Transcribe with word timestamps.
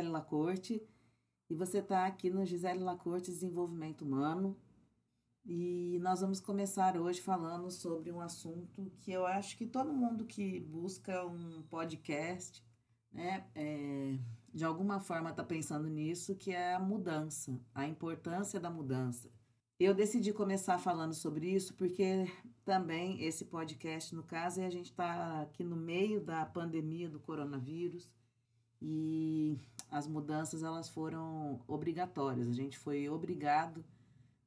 Gisele 0.00 0.08
Lacorte 0.08 0.82
e 1.48 1.54
você 1.54 1.78
está 1.78 2.06
aqui 2.06 2.30
no 2.30 2.44
Gisele 2.44 2.80
Lacorte 2.80 3.30
Desenvolvimento 3.30 4.02
Humano. 4.02 4.56
E 5.44 5.98
nós 6.00 6.20
vamos 6.20 6.40
começar 6.40 6.96
hoje 6.96 7.20
falando 7.20 7.70
sobre 7.70 8.10
um 8.10 8.20
assunto 8.20 8.90
que 8.98 9.12
eu 9.12 9.26
acho 9.26 9.56
que 9.56 9.66
todo 9.66 9.92
mundo 9.92 10.24
que 10.24 10.60
busca 10.60 11.26
um 11.26 11.62
podcast, 11.68 12.64
né, 13.12 13.46
é, 13.54 14.18
de 14.52 14.64
alguma 14.64 15.00
forma 15.00 15.30
está 15.30 15.44
pensando 15.44 15.88
nisso, 15.88 16.34
que 16.34 16.50
é 16.50 16.74
a 16.74 16.80
mudança, 16.80 17.60
a 17.74 17.86
importância 17.86 18.58
da 18.58 18.70
mudança. 18.70 19.30
Eu 19.78 19.94
decidi 19.94 20.32
começar 20.32 20.78
falando 20.78 21.14
sobre 21.14 21.48
isso 21.48 21.74
porque 21.74 22.26
também 22.64 23.22
esse 23.22 23.44
podcast, 23.44 24.14
no 24.14 24.22
caso, 24.22 24.60
é 24.60 24.66
a 24.66 24.70
gente 24.70 24.90
está 24.90 25.42
aqui 25.42 25.64
no 25.64 25.76
meio 25.76 26.22
da 26.22 26.46
pandemia 26.46 27.08
do 27.08 27.18
coronavírus 27.18 28.10
e 28.82 29.58
as 29.90 30.06
mudanças 30.06 30.62
elas 30.62 30.88
foram 30.88 31.60
obrigatórias. 31.66 32.48
A 32.48 32.52
gente 32.52 32.78
foi 32.78 33.08
obrigado 33.08 33.84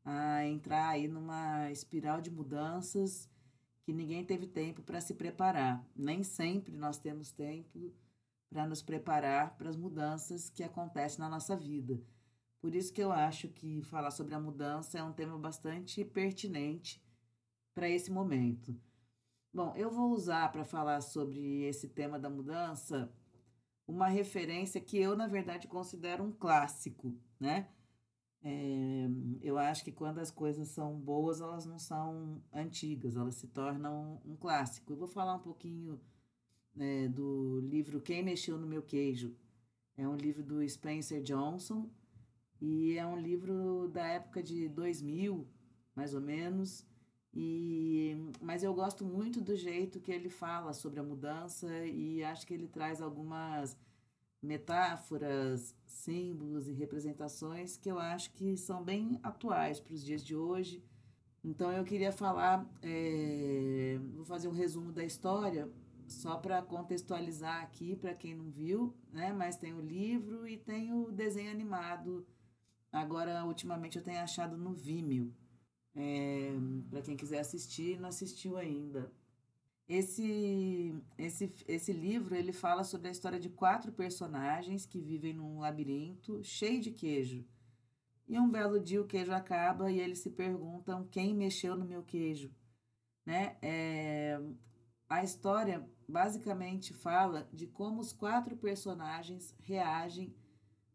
a 0.06 0.46
entrar 0.46 0.90
aí 0.90 1.08
numa 1.08 1.70
espiral 1.72 2.22
de 2.22 2.32
mudanças 2.32 3.30
que 3.84 3.94
ninguém 3.94 4.24
teve 4.24 4.48
tempo 4.48 4.82
para 4.82 5.02
se 5.02 5.14
preparar. 5.14 5.86
Nem 5.96 6.24
sempre 6.24 6.76
nós 6.76 6.98
temos 6.98 7.32
tempo 7.32 7.94
para 8.50 8.66
nos 8.66 8.82
preparar 8.82 9.58
para 9.58 9.70
as 9.70 9.76
mudanças 9.76 10.50
que 10.50 10.64
acontecem 10.64 11.20
na 11.20 11.30
nossa 11.30 11.56
vida. 11.56 12.00
Por 12.62 12.74
isso 12.74 12.94
que 12.94 13.04
eu 13.04 13.12
acho 13.12 13.50
que 13.50 13.82
falar 13.82 14.12
sobre 14.12 14.34
a 14.36 14.40
mudança 14.40 14.98
é 14.98 15.04
um 15.04 15.12
tema 15.12 15.38
bastante 15.38 16.06
pertinente 16.06 17.04
para 17.74 17.90
esse 17.90 18.10
momento. 18.10 18.80
Bom, 19.54 19.74
eu 19.76 19.92
vou 19.92 20.12
usar 20.12 20.52
para 20.52 20.64
falar 20.64 21.02
sobre 21.02 21.64
esse 21.64 21.90
tema 21.90 22.18
da 22.18 22.30
mudança 22.30 23.12
uma 23.88 24.08
referência 24.08 24.80
que 24.80 24.98
eu, 24.98 25.16
na 25.16 25.28
verdade, 25.28 25.68
considero 25.68 26.24
um 26.24 26.32
clássico, 26.32 27.14
né? 27.40 27.68
É, 28.46 29.08
eu 29.42 29.58
acho 29.58 29.86
que 29.86 29.92
quando 29.92 30.20
as 30.20 30.30
coisas 30.30 30.68
são 30.68 31.00
boas, 31.00 31.40
elas 31.40 31.66
não 31.66 31.80
são 31.80 32.42
antigas, 32.52 33.16
elas 33.16 33.36
se 33.36 33.48
tornam 33.48 34.22
um 34.26 34.36
clássico. 34.36 34.92
Eu 34.92 34.98
vou 34.98 35.08
falar 35.08 35.36
um 35.36 35.40
pouquinho 35.40 36.00
é, 36.78 37.08
do 37.08 37.62
livro 37.62 38.02
Quem 38.02 38.24
Mexeu 38.24 38.58
no 38.58 38.68
Meu 38.68 38.82
Queijo. 38.82 39.34
É 39.96 40.08
um 40.08 40.16
livro 40.16 40.44
do 40.44 40.68
Spencer 40.68 41.22
Johnson 41.22 41.90
e 42.60 42.98
é 42.98 43.06
um 43.06 43.18
livro 43.18 43.88
da 43.90 44.06
época 44.08 44.44
de 44.44 44.68
2000, 44.68 45.48
mais 45.96 46.14
ou 46.14 46.22
menos. 46.22 46.86
E, 47.34 48.16
mas 48.42 48.64
eu 48.64 48.74
gosto 48.74 49.04
muito 49.04 49.42
do 49.42 49.56
jeito 49.56 50.00
que 50.00 50.12
ele 50.12 50.30
fala 50.30 50.72
sobre 50.74 51.00
a 51.00 51.04
mudança 51.04 51.68
e 51.86 52.24
acho 52.24 52.46
que 52.46 52.54
ele 52.54 52.68
traz 52.68 53.02
algumas 53.02 53.76
metáforas, 54.42 55.76
símbolos 55.86 56.68
e 56.68 56.74
representações 56.74 57.78
que 57.78 57.90
eu 57.90 57.98
acho 57.98 58.32
que 58.34 58.56
são 58.58 58.84
bem 58.84 59.20
atuais 59.24 59.80
para 59.80 59.94
os 59.94 60.04
dias 60.04 60.24
de 60.24 60.36
hoje. 60.36 60.84
Então 61.44 61.72
eu 61.72 61.84
queria 61.84 62.12
falar, 62.12 62.70
é, 62.82 64.00
vou 64.14 64.26
fazer 64.26 64.48
um 64.48 64.52
resumo 64.52 64.92
da 64.92 65.04
história 65.04 65.70
só 66.08 66.38
para 66.38 66.62
contextualizar 66.62 67.64
aqui 67.64 67.96
para 67.96 68.14
quem 68.14 68.36
não 68.36 68.50
viu, 68.52 68.94
né? 69.12 69.34
Mas 69.34 69.58
tem 69.58 69.74
o 69.74 69.82
livro 69.82 70.48
e 70.48 70.58
tem 70.58 70.94
o 70.94 71.12
desenho 71.12 71.50
animado 71.50 72.26
Agora, 72.94 73.44
ultimamente, 73.44 73.98
eu 73.98 74.04
tenho 74.04 74.20
achado 74.20 74.56
no 74.56 74.72
Vimeo. 74.72 75.34
É, 75.96 76.52
para 76.90 77.02
quem 77.02 77.16
quiser 77.16 77.40
assistir, 77.40 78.00
não 78.00 78.10
assistiu 78.10 78.58
ainda. 78.58 79.12
Esse, 79.88 80.96
esse, 81.18 81.54
esse 81.68 81.92
livro 81.92 82.36
ele 82.36 82.54
fala 82.54 82.84
sobre 82.84 83.10
a 83.10 83.12
história 83.12 83.40
de 83.40 83.50
quatro 83.50 83.92
personagens 83.92 84.86
que 84.86 85.00
vivem 85.00 85.34
num 85.34 85.60
labirinto 85.60 86.44
cheio 86.44 86.82
de 86.82 86.92
queijo. 86.92 87.46
E 88.28 88.40
um 88.40 88.50
belo 88.50 88.80
dia 88.80 89.02
o 89.02 89.06
queijo 89.06 89.34
acaba 89.34 89.92
e 89.92 90.00
eles 90.00 90.20
se 90.20 90.30
perguntam 90.30 91.06
quem 91.06 91.36
mexeu 91.36 91.76
no 91.76 91.86
meu 91.86 92.02
queijo. 92.02 92.50
Né? 93.26 93.58
É, 93.62 94.40
a 95.10 95.24
história 95.24 95.88
basicamente 96.08 96.94
fala 96.94 97.48
de 97.52 97.68
como 97.68 98.00
os 98.00 98.14
quatro 98.14 98.56
personagens 98.56 99.54
reagem 99.60 100.34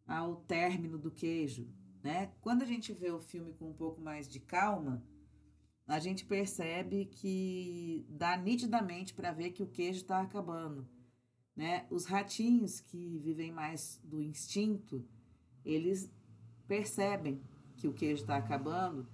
ao 0.06 0.36
término 0.36 0.98
do 0.98 1.10
queijo, 1.10 1.68
né? 2.02 2.32
Quando 2.40 2.62
a 2.62 2.66
gente 2.66 2.92
vê 2.92 3.10
o 3.10 3.20
filme 3.20 3.52
com 3.54 3.70
um 3.70 3.74
pouco 3.74 4.00
mais 4.00 4.28
de 4.28 4.40
calma, 4.40 5.02
a 5.86 5.98
gente 5.98 6.24
percebe 6.24 7.06
que 7.06 8.06
dá 8.10 8.36
nitidamente 8.36 9.14
para 9.14 9.32
ver 9.32 9.52
que 9.52 9.62
o 9.62 9.66
queijo 9.66 10.00
está 10.00 10.20
acabando. 10.20 10.86
Né? 11.56 11.86
Os 11.90 12.04
ratinhos 12.04 12.80
que 12.80 13.18
vivem 13.18 13.50
mais 13.50 14.00
do 14.04 14.22
instinto, 14.22 15.04
eles 15.64 16.10
percebem 16.68 17.42
que 17.76 17.88
o 17.88 17.92
queijo 17.92 18.22
está 18.22 18.36
acabando. 18.36 19.08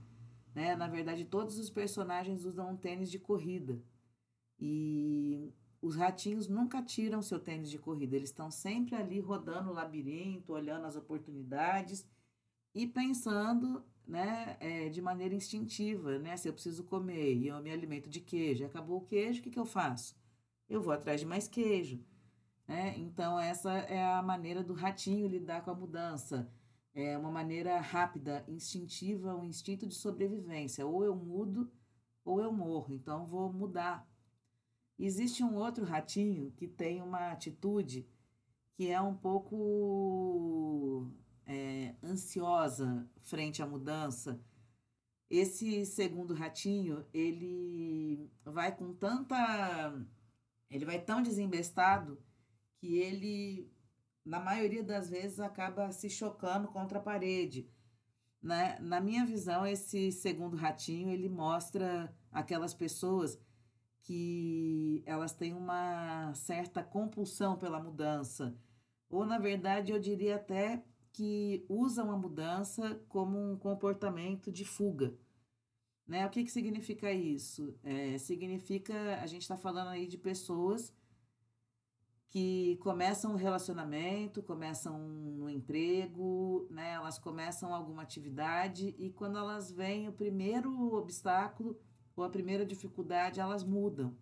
Né? 0.55 0.75
Na 0.75 0.89
verdade, 0.89 1.25
todos 1.25 1.59
os 1.59 1.71
personagens 1.71 2.45
usam 2.45 2.73
um 2.73 2.77
tênis 2.77 3.11
de 3.11 3.19
corrida. 3.19 3.81
E 4.59 5.53
os 5.81 5.95
ratinhos 5.97 6.49
nunca 6.49 6.83
tiram 6.83 7.23
seu 7.23 7.39
tênis 7.39 7.71
de 7.71 7.79
corrida, 7.79 8.17
eles 8.17 8.31
estão 8.31 8.51
sempre 8.51 8.95
ali 8.95 9.21
rodando 9.21 9.71
o 9.71 9.75
labirinto, 9.75 10.53
olhando 10.53 10.87
as 10.87 10.97
oportunidades 10.97 12.07
e 12.75 12.87
pensando 12.87 13.85
né, 14.07 14.57
é, 14.61 14.89
de 14.89 15.01
maneira 15.01 15.35
instintiva, 15.35 16.19
né? 16.19 16.37
Se 16.37 16.49
eu 16.49 16.53
preciso 16.53 16.85
comer 16.85 17.35
e 17.35 17.47
eu 17.49 17.61
me 17.63 17.71
alimento 17.71 18.11
de 18.11 18.21
queijo, 18.21 18.65
acabou 18.67 18.99
o 18.99 19.05
queijo, 19.07 19.41
o 19.41 19.43
que, 19.43 19.51
que 19.51 19.59
eu 19.59 19.65
faço? 19.65 20.17
Eu 20.69 20.83
vou 20.83 20.93
atrás 20.93 21.21
de 21.21 21.27
mais 21.27 21.49
queijo. 21.49 22.05
Né? 22.67 22.99
Então, 22.99 23.39
essa 23.39 23.73
é 23.73 24.03
a 24.05 24.23
maneira 24.23 24.63
do 24.63 24.75
ratinho 24.75 25.29
lidar 25.29 25.63
com 25.63 25.71
a 25.71 25.75
mudança. 25.75 26.51
É 26.95 27.17
uma 27.19 27.31
maneira 27.31 27.81
rápida, 27.81 28.45
instintiva, 28.49 29.35
um 29.35 29.45
instinto 29.45 29.87
de 29.87 29.95
sobrevivência. 29.95 30.87
Ou 30.87 31.05
eu 31.05 31.15
mudo 31.15 31.71
ou 32.25 32.41
eu 32.41 32.53
morro, 32.53 32.95
então 32.95 33.27
vou 33.27 33.53
mudar. 33.53 34.09
Existe 34.99 35.43
um 35.43 35.57
outro 35.57 35.85
ratinho 35.85 36.53
que 36.53 36.67
tem 36.67 37.03
uma 37.03 37.33
atitude 37.33 38.09
que 38.75 38.91
é 38.91 39.01
um 39.01 39.15
pouco 39.15 39.57
ansiosa 42.15 43.07
frente 43.21 43.63
à 43.63 43.67
mudança, 43.67 44.41
esse 45.29 45.85
segundo 45.85 46.35
ratinho, 46.35 47.05
ele 47.13 48.31
vai 48.45 48.75
com 48.75 48.95
tanta. 48.95 49.95
Ele 50.71 50.85
vai 50.85 51.01
tão 51.01 51.23
desembestado 51.23 52.23
que 52.77 52.99
ele, 52.99 53.71
na 54.25 54.41
maioria 54.41 54.83
das 54.83 55.09
vezes, 55.11 55.41
acaba 55.41 55.91
se 55.93 56.09
chocando 56.09 56.69
contra 56.69 56.99
a 56.99 57.03
parede. 57.03 57.69
Né? 58.43 58.79
Na 58.81 59.01
minha 59.01 59.25
visão, 59.25 59.67
esse 59.67 60.13
segundo 60.13 60.57
ratinho, 60.57 61.11
ele 61.11 61.29
mostra 61.29 62.15
aquelas 62.31 62.75
pessoas 62.75 63.39
que 64.03 65.03
elas 65.07 65.33
têm 65.33 65.55
uma 65.55 66.35
certa 66.35 66.83
compulsão 66.83 67.57
pela 67.57 67.81
mudança. 67.81 68.55
Ou, 69.09 69.25
na 69.25 69.39
verdade, 69.39 69.93
eu 69.93 69.99
diria 69.99 70.37
até 70.37 70.85
que 71.15 71.65
usam 71.69 72.11
a 72.11 72.17
mudança 72.19 73.01
como 73.09 73.39
um 73.39 73.57
comportamento 73.57 74.51
de 74.51 74.65
fuga. 74.65 75.15
Né? 76.07 76.27
O 76.27 76.31
que, 76.31 76.43
que 76.43 76.51
significa 76.51 77.11
isso? 77.13 77.73
É, 77.85 78.19
significa, 78.19 79.21
a 79.23 79.27
gente 79.27 79.43
está 79.43 79.57
falando 79.57 79.89
aí 79.89 80.09
de 80.09 80.19
pessoas 80.19 80.93
que 82.29 82.77
começam 82.83 83.33
um 83.33 83.37
relacionamento, 83.37 84.43
começam 84.43 85.01
um 85.01 85.49
emprego, 85.49 86.67
né? 86.69 86.95
elas 86.95 87.17
começam 87.17 87.73
alguma 87.73 88.03
atividade 88.03 88.93
e 88.99 89.09
quando 89.11 89.39
elas 89.39 89.71
veem 89.71 90.09
o 90.09 90.13
primeiro 90.13 90.95
obstáculo 90.95 91.79
ou 92.17 92.25
a 92.25 92.29
primeira 92.29 92.67
dificuldade, 92.67 93.39
elas 93.39 93.63
mudam. 93.63 94.17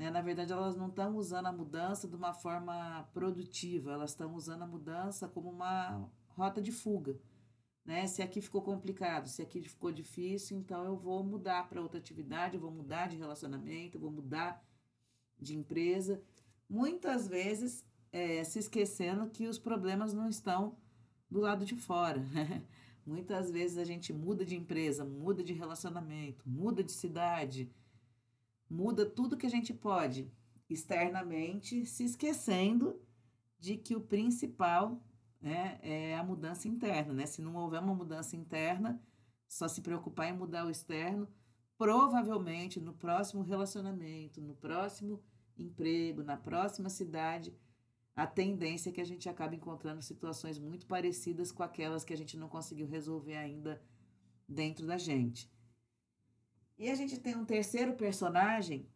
Né? 0.00 0.10
Na 0.10 0.22
verdade, 0.22 0.50
elas 0.50 0.74
não 0.74 0.88
estão 0.88 1.14
usando 1.18 1.44
a 1.44 1.52
mudança 1.52 2.08
de 2.08 2.16
uma 2.16 2.32
forma 2.32 3.06
produtiva, 3.12 3.92
elas 3.92 4.12
estão 4.12 4.34
usando 4.34 4.62
a 4.62 4.66
mudança 4.66 5.28
como 5.28 5.50
uma 5.50 6.08
rota 6.28 6.62
de 6.62 6.72
fuga. 6.72 7.20
Né? 7.84 8.06
Se 8.06 8.22
aqui 8.22 8.40
ficou 8.40 8.62
complicado, 8.62 9.28
se 9.28 9.42
aqui 9.42 9.60
ficou 9.60 9.92
difícil, 9.92 10.56
então 10.56 10.86
eu 10.86 10.96
vou 10.96 11.22
mudar 11.22 11.68
para 11.68 11.82
outra 11.82 12.00
atividade, 12.00 12.54
eu 12.54 12.62
vou 12.62 12.70
mudar 12.70 13.08
de 13.08 13.18
relacionamento, 13.18 13.98
eu 13.98 14.00
vou 14.00 14.10
mudar 14.10 14.64
de 15.38 15.54
empresa. 15.54 16.22
Muitas 16.66 17.28
vezes 17.28 17.84
é, 18.10 18.42
se 18.42 18.58
esquecendo 18.58 19.28
que 19.28 19.46
os 19.46 19.58
problemas 19.58 20.14
não 20.14 20.30
estão 20.30 20.78
do 21.30 21.40
lado 21.40 21.66
de 21.66 21.76
fora. 21.76 22.24
Muitas 23.04 23.50
vezes 23.50 23.76
a 23.76 23.84
gente 23.84 24.14
muda 24.14 24.46
de 24.46 24.56
empresa, 24.56 25.04
muda 25.04 25.44
de 25.44 25.52
relacionamento, 25.52 26.48
muda 26.48 26.82
de 26.82 26.92
cidade, 26.92 27.70
muda 28.70 29.04
tudo 29.04 29.36
que 29.36 29.46
a 29.46 29.50
gente 29.50 29.74
pode 29.74 30.30
externamente, 30.68 31.84
se 31.84 32.04
esquecendo 32.04 33.00
de 33.58 33.76
que 33.76 33.96
o 33.96 34.00
principal 34.00 35.02
né, 35.40 35.80
é 35.82 36.16
a 36.16 36.22
mudança 36.22 36.68
interna. 36.68 37.12
Né? 37.12 37.26
Se 37.26 37.42
não 37.42 37.56
houver 37.56 37.80
uma 37.80 37.94
mudança 37.94 38.36
interna, 38.36 39.02
só 39.48 39.66
se 39.66 39.80
preocupar 39.80 40.28
em 40.28 40.38
mudar 40.38 40.64
o 40.64 40.70
externo, 40.70 41.28
provavelmente 41.76 42.80
no 42.80 42.92
próximo 42.92 43.42
relacionamento, 43.42 44.40
no 44.40 44.54
próximo 44.54 45.20
emprego, 45.58 46.22
na 46.22 46.36
próxima 46.36 46.88
cidade, 46.88 47.52
a 48.14 48.26
tendência 48.26 48.90
é 48.90 48.92
que 48.92 49.00
a 49.00 49.04
gente 49.04 49.28
acaba 49.28 49.54
encontrando 49.54 50.02
situações 50.02 50.58
muito 50.58 50.86
parecidas 50.86 51.50
com 51.50 51.62
aquelas 51.62 52.04
que 52.04 52.12
a 52.12 52.16
gente 52.16 52.36
não 52.36 52.48
conseguiu 52.48 52.86
resolver 52.86 53.36
ainda 53.36 53.82
dentro 54.48 54.86
da 54.86 54.98
gente. 54.98 55.50
E 56.80 56.88
a 56.88 56.94
gente 56.94 57.20
tem 57.20 57.36
um 57.36 57.44
terceiro 57.44 57.92
personagem 57.92 58.88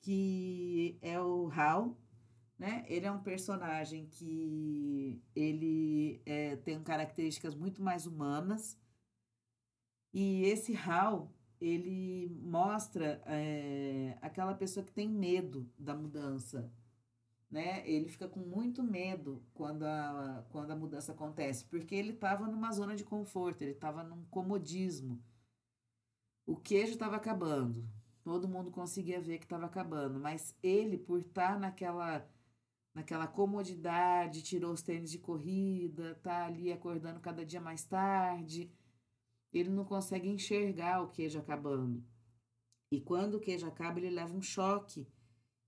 que 0.00 0.98
é 1.02 1.20
o 1.20 1.50
Hal, 1.50 1.94
né? 2.58 2.82
Ele 2.88 3.04
é 3.04 3.12
um 3.12 3.22
personagem 3.22 4.06
que 4.06 5.22
ele 5.34 6.22
é, 6.24 6.56
tem 6.56 6.82
características 6.82 7.54
muito 7.54 7.82
mais 7.82 8.06
humanas. 8.06 8.80
E 10.14 10.44
esse 10.44 10.74
Hal, 10.74 11.30
ele 11.60 12.26
mostra 12.40 13.20
é, 13.26 14.16
aquela 14.22 14.54
pessoa 14.54 14.86
que 14.86 14.92
tem 14.92 15.06
medo 15.06 15.70
da 15.78 15.94
mudança, 15.94 16.72
né? 17.50 17.86
Ele 17.86 18.08
fica 18.08 18.26
com 18.26 18.40
muito 18.40 18.82
medo 18.82 19.44
quando 19.52 19.82
a, 19.82 20.42
quando 20.48 20.70
a 20.70 20.76
mudança 20.76 21.12
acontece, 21.12 21.66
porque 21.66 21.94
ele 21.94 22.12
estava 22.12 22.46
numa 22.46 22.72
zona 22.72 22.96
de 22.96 23.04
conforto, 23.04 23.60
ele 23.60 23.72
estava 23.72 24.02
num 24.02 24.24
comodismo. 24.30 25.22
O 26.46 26.56
queijo 26.56 26.92
estava 26.92 27.16
acabando, 27.16 27.84
todo 28.22 28.48
mundo 28.48 28.70
conseguia 28.70 29.20
ver 29.20 29.38
que 29.38 29.44
estava 29.44 29.66
acabando, 29.66 30.20
mas 30.20 30.56
ele, 30.62 30.96
por 30.96 31.20
estar 31.20 31.54
tá 31.54 31.58
naquela 31.58 32.26
naquela 32.94 33.26
comodidade, 33.26 34.42
tirou 34.42 34.72
os 34.72 34.80
tênis 34.80 35.10
de 35.10 35.18
corrida, 35.18 36.14
tá 36.22 36.46
ali 36.46 36.72
acordando 36.72 37.20
cada 37.20 37.44
dia 37.44 37.60
mais 37.60 37.84
tarde, 37.84 38.72
ele 39.52 39.68
não 39.68 39.84
consegue 39.84 40.28
enxergar 40.28 41.02
o 41.02 41.10
queijo 41.10 41.38
acabando. 41.38 42.02
E 42.90 43.00
quando 43.00 43.34
o 43.34 43.40
queijo 43.40 43.66
acaba, 43.66 43.98
ele 43.98 44.08
leva 44.08 44.34
um 44.34 44.40
choque 44.40 45.06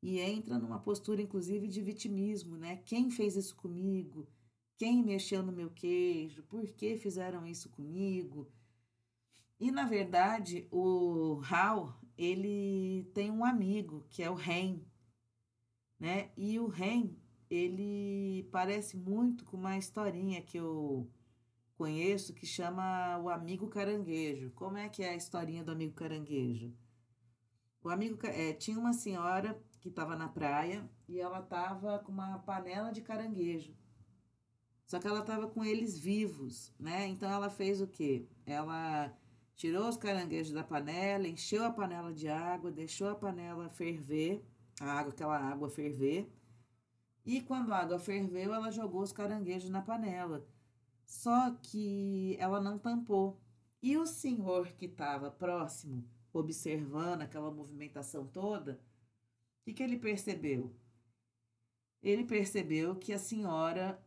e 0.02 0.20
entra 0.20 0.58
numa 0.58 0.78
postura, 0.78 1.20
inclusive, 1.20 1.68
de 1.68 1.82
vitimismo, 1.82 2.56
né? 2.56 2.76
Quem 2.86 3.10
fez 3.10 3.36
isso 3.36 3.56
comigo? 3.56 4.26
Quem 4.76 5.02
mexeu 5.02 5.42
no 5.42 5.52
meu 5.52 5.70
queijo? 5.70 6.42
Por 6.44 6.66
que 6.68 6.96
fizeram 6.96 7.44
isso 7.44 7.68
comigo? 7.68 8.50
E, 9.60 9.70
na 9.70 9.84
verdade, 9.84 10.68
o 10.70 11.40
Hal, 11.50 11.98
ele 12.16 13.10
tem 13.14 13.30
um 13.30 13.44
amigo, 13.44 14.04
que 14.08 14.22
é 14.22 14.30
o 14.30 14.34
Ren, 14.34 14.80
né? 15.98 16.30
E 16.36 16.58
o 16.60 16.68
Ren, 16.68 17.16
ele 17.50 18.48
parece 18.52 18.96
muito 18.96 19.44
com 19.44 19.56
uma 19.56 19.76
historinha 19.76 20.40
que 20.42 20.58
eu 20.58 21.10
conheço 21.76 22.34
que 22.34 22.46
chama 22.46 23.18
O 23.18 23.28
Amigo 23.28 23.68
Caranguejo. 23.68 24.50
Como 24.52 24.76
é 24.76 24.88
que 24.88 25.02
é 25.02 25.10
a 25.10 25.16
historinha 25.16 25.64
do 25.64 25.72
Amigo 25.72 25.94
Caranguejo? 25.94 26.72
O 27.82 27.88
amigo 27.88 28.18
é, 28.26 28.52
tinha 28.52 28.78
uma 28.78 28.92
senhora 28.92 29.58
que 29.80 29.88
estava 29.88 30.16
na 30.16 30.28
praia 30.28 30.88
e 31.08 31.20
ela 31.20 31.38
estava 31.40 32.00
com 32.00 32.10
uma 32.12 32.38
panela 32.40 32.90
de 32.90 33.00
caranguejo. 33.00 33.74
Só 34.84 34.98
que 34.98 35.06
ela 35.06 35.20
estava 35.20 35.48
com 35.48 35.64
eles 35.64 35.96
vivos, 35.96 36.74
né? 36.78 37.06
Então 37.06 37.30
ela 37.30 37.48
fez 37.48 37.80
o 37.80 37.86
quê? 37.86 38.26
Ela 38.44 39.16
tirou 39.58 39.86
os 39.86 39.98
caranguejos 39.98 40.54
da 40.54 40.64
panela, 40.64 41.28
encheu 41.28 41.62
a 41.66 41.70
panela 41.70 42.14
de 42.14 42.28
água, 42.28 42.72
deixou 42.72 43.10
a 43.10 43.14
panela 43.14 43.68
ferver, 43.68 44.42
a 44.80 44.86
água, 44.86 45.12
aquela 45.12 45.36
água 45.36 45.68
ferver. 45.68 46.26
E 47.26 47.42
quando 47.42 47.74
a 47.74 47.78
água 47.78 47.98
ferveu, 47.98 48.54
ela 48.54 48.70
jogou 48.70 49.02
os 49.02 49.12
caranguejos 49.12 49.68
na 49.68 49.82
panela. 49.82 50.46
Só 51.04 51.50
que 51.62 52.36
ela 52.38 52.60
não 52.60 52.78
tampou. 52.78 53.38
E 53.82 53.98
o 53.98 54.06
senhor 54.06 54.72
que 54.72 54.86
estava 54.86 55.30
próximo, 55.30 56.02
observando 56.32 57.22
aquela 57.22 57.50
movimentação 57.50 58.26
toda, 58.26 58.80
que, 59.68 59.74
que 59.74 59.82
ele 59.82 59.98
percebeu? 59.98 60.74
Ele 62.02 62.24
percebeu 62.24 62.96
que 62.96 63.12
a 63.12 63.18
senhora 63.18 64.02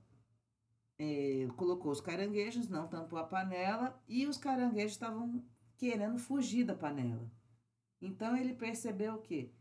é, 1.03 1.48
colocou 1.57 1.92
os 1.92 2.00
caranguejos, 2.00 2.69
não 2.69 2.88
tampou 2.88 3.18
a 3.18 3.24
panela 3.24 4.00
e 4.07 4.27
os 4.27 4.38
caranguejos 4.38 4.92
estavam 4.92 5.44
querendo 5.75 6.19
fugir 6.19 6.63
da 6.63 6.75
panela. 6.75 7.27
Então 8.00 8.38
ele 8.38 8.53
percebeu 8.53 9.18
que 9.18 9.51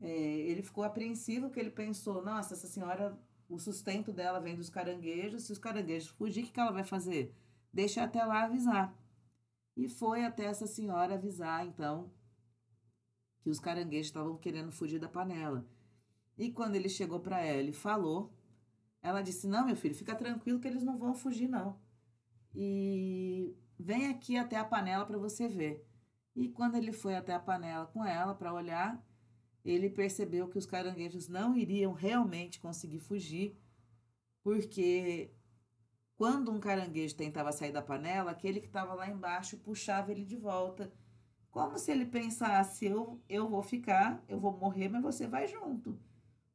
é, 0.00 0.08
ele 0.08 0.62
ficou 0.62 0.84
apreensivo, 0.84 1.50
que 1.50 1.58
ele 1.58 1.72
pensou: 1.72 2.22
nossa, 2.22 2.54
essa 2.54 2.68
senhora, 2.68 3.18
o 3.48 3.58
sustento 3.58 4.12
dela 4.12 4.38
vem 4.38 4.54
dos 4.54 4.70
caranguejos, 4.70 5.42
se 5.42 5.52
os 5.52 5.58
caranguejos 5.58 6.10
fugir, 6.10 6.44
o 6.44 6.46
que, 6.46 6.52
que 6.52 6.60
ela 6.60 6.70
vai 6.70 6.84
fazer? 6.84 7.34
Deixa 7.72 8.04
até 8.04 8.24
lá 8.24 8.44
avisar. 8.44 8.96
E 9.76 9.88
foi 9.88 10.24
até 10.24 10.44
essa 10.44 10.66
senhora 10.68 11.14
avisar, 11.14 11.66
então, 11.66 12.12
que 13.40 13.50
os 13.50 13.58
caranguejos 13.58 14.06
estavam 14.06 14.36
querendo 14.36 14.70
fugir 14.70 15.00
da 15.00 15.08
panela. 15.08 15.66
E 16.36 16.52
quando 16.52 16.76
ele 16.76 16.88
chegou 16.88 17.18
para 17.18 17.40
ela 17.40 17.68
e 17.68 17.72
falou, 17.72 18.32
ela 19.08 19.22
disse: 19.22 19.46
Não, 19.46 19.66
meu 19.66 19.76
filho, 19.76 19.94
fica 19.94 20.14
tranquilo 20.14 20.60
que 20.60 20.68
eles 20.68 20.82
não 20.82 20.98
vão 20.98 21.14
fugir, 21.14 21.48
não. 21.48 21.78
E 22.54 23.56
vem 23.78 24.08
aqui 24.08 24.36
até 24.36 24.56
a 24.56 24.64
panela 24.64 25.04
para 25.06 25.18
você 25.18 25.48
ver. 25.48 25.86
E 26.34 26.48
quando 26.48 26.76
ele 26.76 26.92
foi 26.92 27.16
até 27.16 27.34
a 27.34 27.40
panela 27.40 27.86
com 27.86 28.04
ela 28.04 28.34
para 28.34 28.52
olhar, 28.52 29.04
ele 29.64 29.90
percebeu 29.90 30.48
que 30.48 30.58
os 30.58 30.66
caranguejos 30.66 31.28
não 31.28 31.56
iriam 31.56 31.92
realmente 31.92 32.60
conseguir 32.60 33.00
fugir, 33.00 33.58
porque 34.42 35.32
quando 36.16 36.52
um 36.52 36.60
caranguejo 36.60 37.16
tentava 37.16 37.52
sair 37.52 37.72
da 37.72 37.82
panela, 37.82 38.30
aquele 38.30 38.60
que 38.60 38.66
estava 38.66 38.94
lá 38.94 39.08
embaixo 39.08 39.58
puxava 39.58 40.12
ele 40.12 40.24
de 40.24 40.36
volta 40.36 40.92
como 41.50 41.78
se 41.78 41.90
ele 41.90 42.06
pensasse, 42.06 42.86
eu, 42.86 43.20
eu 43.28 43.48
vou 43.48 43.62
ficar, 43.62 44.22
eu 44.28 44.38
vou 44.38 44.56
morrer, 44.56 44.88
mas 44.88 45.02
você 45.02 45.26
vai 45.26 45.48
junto. 45.48 45.98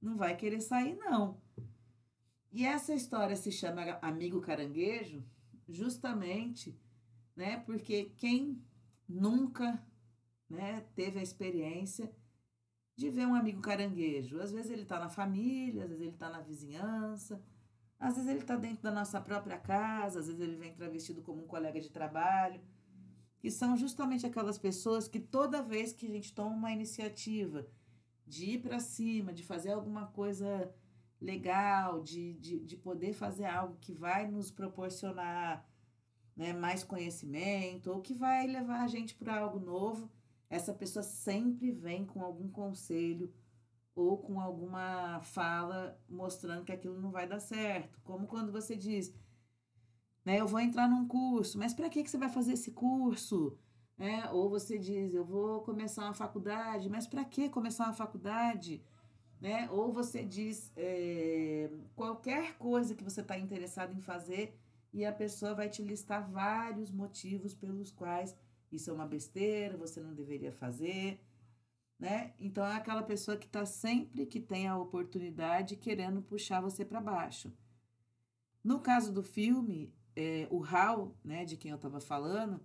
Não 0.01 0.15
vai 0.15 0.35
querer 0.35 0.61
sair, 0.61 0.95
não. 0.95 1.41
E 2.53 2.67
essa 2.67 2.93
história 2.93 3.35
se 3.35 3.51
chama 3.51 3.97
Amigo 3.99 4.39
Caranguejo, 4.39 5.25
justamente, 5.67 6.79
né? 7.35 7.57
Porque 7.65 8.13
quem 8.15 8.63
nunca, 9.09 9.83
né, 10.47 10.85
teve 10.93 11.17
a 11.17 11.23
experiência 11.23 12.13
de 12.95 13.09
ver 13.09 13.25
um 13.25 13.33
amigo 13.33 13.59
caranguejo? 13.59 14.39
Às 14.39 14.51
vezes 14.51 14.69
ele 14.69 14.83
está 14.83 14.99
na 14.99 15.09
família, 15.09 15.83
às 15.83 15.89
vezes 15.89 16.03
ele 16.03 16.13
está 16.13 16.29
na 16.29 16.41
vizinhança, 16.41 17.43
às 17.99 18.17
vezes 18.17 18.29
ele 18.29 18.41
está 18.41 18.55
dentro 18.55 18.83
da 18.83 18.91
nossa 18.91 19.19
própria 19.19 19.57
casa, 19.57 20.19
às 20.19 20.27
vezes 20.27 20.39
ele 20.39 20.55
vem 20.55 20.75
travestido 20.75 21.23
como 21.23 21.43
um 21.43 21.47
colega 21.47 21.81
de 21.81 21.89
trabalho 21.89 22.61
que 23.39 23.49
são 23.49 23.75
justamente 23.75 24.27
aquelas 24.27 24.59
pessoas 24.59 25.07
que 25.07 25.19
toda 25.19 25.63
vez 25.63 25.91
que 25.91 26.05
a 26.05 26.09
gente 26.09 26.33
toma 26.33 26.55
uma 26.55 26.71
iniciativa 26.71 27.67
de 28.27 28.51
ir 28.51 28.61
para 28.61 28.79
cima, 28.79 29.33
de 29.33 29.43
fazer 29.43 29.71
alguma 29.71 30.05
coisa 30.05 30.73
legal, 31.23 32.03
de, 32.03 32.33
de, 32.35 32.59
de 32.59 32.75
poder 32.75 33.13
fazer 33.13 33.45
algo 33.45 33.77
que 33.79 33.93
vai 33.93 34.29
nos 34.29 34.51
proporcionar 34.51 35.65
né, 36.35 36.51
mais 36.51 36.83
conhecimento 36.83 37.91
ou 37.91 38.01
que 38.01 38.13
vai 38.13 38.45
levar 38.45 38.81
a 38.81 38.87
gente 38.87 39.15
para 39.15 39.39
algo 39.39 39.59
novo, 39.59 40.11
essa 40.49 40.73
pessoa 40.73 41.01
sempre 41.01 41.71
vem 41.71 42.05
com 42.05 42.21
algum 42.21 42.49
conselho 42.49 43.33
ou 43.95 44.17
com 44.17 44.39
alguma 44.39 45.21
fala 45.21 45.99
mostrando 46.09 46.65
que 46.65 46.71
aquilo 46.71 46.99
não 46.99 47.11
vai 47.11 47.27
dar 47.27 47.39
certo. 47.39 47.99
Como 48.03 48.27
quando 48.27 48.51
você 48.51 48.75
diz, 48.75 49.13
né? 50.25 50.39
Eu 50.39 50.47
vou 50.47 50.59
entrar 50.59 50.89
num 50.89 51.07
curso, 51.07 51.57
mas 51.57 51.73
para 51.73 51.89
que, 51.89 52.03
que 52.03 52.09
você 52.09 52.17
vai 52.17 52.29
fazer 52.29 52.53
esse 52.53 52.71
curso? 52.71 53.57
É, 53.97 54.29
ou 54.31 54.49
você 54.49 54.77
diz, 54.77 55.13
eu 55.13 55.23
vou 55.23 55.61
começar 55.61 56.03
uma 56.03 56.13
faculdade, 56.13 56.89
mas 56.89 57.05
para 57.05 57.23
que 57.23 57.49
começar 57.49 57.85
uma 57.85 57.93
faculdade? 57.93 58.83
Né? 59.43 59.69
Ou 59.71 59.91
você 59.91 60.23
diz 60.23 60.71
é, 60.77 61.69
qualquer 61.97 62.57
coisa 62.57 62.95
que 62.95 63.03
você 63.03 63.19
está 63.19 63.37
interessado 63.37 63.93
em 63.93 63.99
fazer 63.99 64.57
e 64.93 65.03
a 65.03 65.11
pessoa 65.11 65.53
vai 65.53 65.67
te 65.67 65.81
listar 65.81 66.31
vários 66.31 66.89
motivos 66.89 67.53
pelos 67.53 67.91
quais 67.91 68.33
isso 68.71 68.89
é 68.89 68.93
uma 68.93 69.05
besteira, 69.05 69.75
você 69.75 69.99
não 69.99 70.13
deveria 70.13 70.53
fazer. 70.53 71.19
Né? 71.99 72.33
Então 72.39 72.65
é 72.65 72.77
aquela 72.77 73.03
pessoa 73.03 73.35
que 73.35 73.45
está 73.45 73.65
sempre 73.65 74.25
que 74.25 74.39
tem 74.39 74.65
a 74.65 74.77
oportunidade 74.77 75.75
querendo 75.75 76.21
puxar 76.21 76.61
você 76.61 76.85
para 76.85 77.01
baixo. 77.01 77.51
No 78.63 78.79
caso 78.79 79.11
do 79.11 79.21
filme, 79.21 79.93
é, 80.15 80.47
o 80.49 80.63
Hal, 80.63 81.17
né, 81.21 81.43
de 81.43 81.57
quem 81.57 81.71
eu 81.71 81.75
estava 81.75 81.99
falando, 81.99 82.61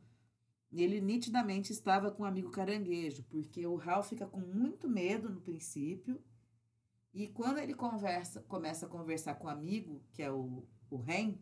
ele 0.73 1.00
nitidamente 1.00 1.73
estava 1.73 2.12
com 2.12 2.23
o 2.23 2.26
amigo 2.26 2.52
caranguejo, 2.52 3.25
porque 3.25 3.66
o 3.66 3.80
Hal 3.80 4.04
fica 4.04 4.28
com 4.28 4.38
muito 4.38 4.88
medo 4.88 5.28
no 5.28 5.40
princípio, 5.40 6.23
e 7.12 7.28
quando 7.28 7.58
ele 7.58 7.74
conversa, 7.74 8.40
começa 8.42 8.86
a 8.86 8.88
conversar 8.88 9.34
com 9.34 9.46
o 9.46 9.50
amigo, 9.50 10.02
que 10.12 10.22
é 10.22 10.30
o, 10.30 10.66
o 10.90 10.96
Ren, 10.96 11.36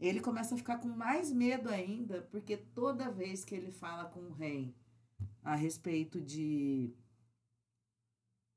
ele 0.00 0.20
começa 0.20 0.54
a 0.54 0.58
ficar 0.58 0.78
com 0.78 0.88
mais 0.88 1.32
medo 1.32 1.68
ainda, 1.68 2.22
porque 2.22 2.56
toda 2.56 3.10
vez 3.10 3.44
que 3.44 3.54
ele 3.54 3.70
fala 3.70 4.06
com 4.06 4.20
o 4.20 4.32
Ren 4.32 4.72
a 5.42 5.54
respeito 5.54 6.20
de 6.20 6.92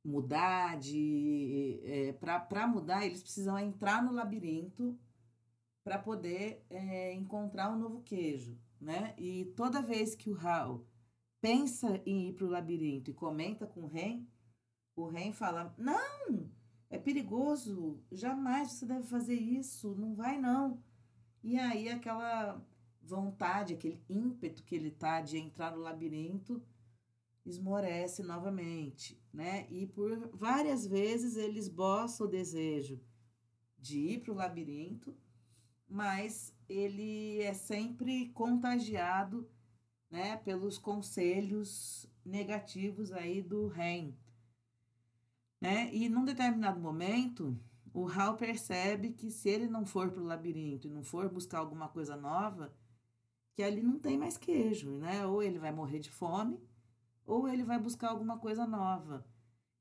mudar, 0.03 0.77
de 0.77 1.79
é, 1.84 2.13
para 2.13 2.67
mudar, 2.67 3.05
eles 3.05 3.22
precisam 3.22 3.57
entrar 3.57 4.03
no 4.03 4.12
labirinto 4.12 4.98
para 5.84 6.00
poder 6.00 6.65
é, 6.69 7.13
encontrar 7.13 7.72
um 7.72 7.77
novo 7.77 8.01
queijo, 8.01 8.57
né? 8.79 9.13
E 9.17 9.45
toda 9.55 9.81
vez 9.81 10.15
que 10.15 10.29
o 10.29 10.39
Hal 10.39 10.86
pensa 11.41 12.01
em 12.05 12.29
ir 12.29 12.34
para 12.34 12.45
o 12.45 12.50
labirinto 12.50 13.12
e 13.12 13.13
comenta 13.13 13.67
com 13.67 13.81
o 13.81 13.88
Ren, 13.88 14.25
o 14.96 15.08
Ren 15.08 15.32
fala: 15.34 15.74
Não, 15.78 16.50
é 16.90 16.98
perigoso, 16.98 18.00
jamais 18.12 18.72
você 18.72 18.86
deve 18.86 19.08
fazer 19.08 19.36
isso, 19.36 19.96
não 19.96 20.16
vai 20.16 20.40
não. 20.40 20.82
E 21.44 21.58
aí 21.60 21.90
aquela 21.90 22.62
vontade, 23.02 23.74
aquele 23.74 24.02
ímpeto 24.10 24.64
que 24.64 24.75
ele 24.75 24.92
tá 24.92 25.22
de 25.22 25.38
entrar 25.38 25.72
no 25.72 25.82
labirinto 25.82 26.62
esmorece 27.46 28.24
novamente, 28.24 29.22
né? 29.32 29.68
E 29.70 29.86
por 29.86 30.30
várias 30.36 30.88
vezes 30.88 31.38
ele 31.38 31.60
esboça 31.60 32.24
o 32.24 32.28
desejo 32.28 33.00
de 33.78 34.00
ir 34.00 34.22
para 34.22 34.32
o 34.32 34.36
labirinto, 34.36 35.16
mas 35.88 36.52
ele 36.68 37.40
é 37.42 37.54
sempre 37.54 38.30
contagiado, 38.30 39.48
né, 40.10 40.38
pelos 40.38 40.80
conselhos 40.80 42.10
negativos 42.25 43.12
aí 43.12 43.44
do 43.44 43.68
Ren, 43.68 44.14
né? 45.62 45.90
E 45.94 46.10
num 46.10 46.26
determinado 46.26 46.80
momento, 46.80 47.58
o 47.94 48.08
Hal 48.08 48.36
percebe 48.36 49.12
que 49.12 49.32
se 49.32 49.50
ele 49.50 49.68
não 49.68 49.86
for 49.86 50.12
para 50.12 50.22
o 50.22 50.26
labirinto 50.26 50.88
e 50.88 50.92
não 50.92 51.04
for 51.04 51.30
buscar 51.30 51.60
alguma 51.60 51.88
coisa 51.88 52.16
nova, 52.16 52.74
que 53.54 53.64
ali 53.64 53.82
não 53.82 53.98
tem 53.98 54.18
mais 54.18 54.38
queijo, 54.38 54.98
né? 54.98 55.26
Ou 55.26 55.42
ele 55.42 55.58
vai 55.58 55.72
morrer 55.72 56.00
de 56.00 56.12
fome, 56.12 56.60
ou 57.26 57.48
ele 57.48 57.64
vai 57.64 57.80
buscar 57.80 58.10
alguma 58.10 58.38
coisa 58.38 58.68
nova. 58.68 59.26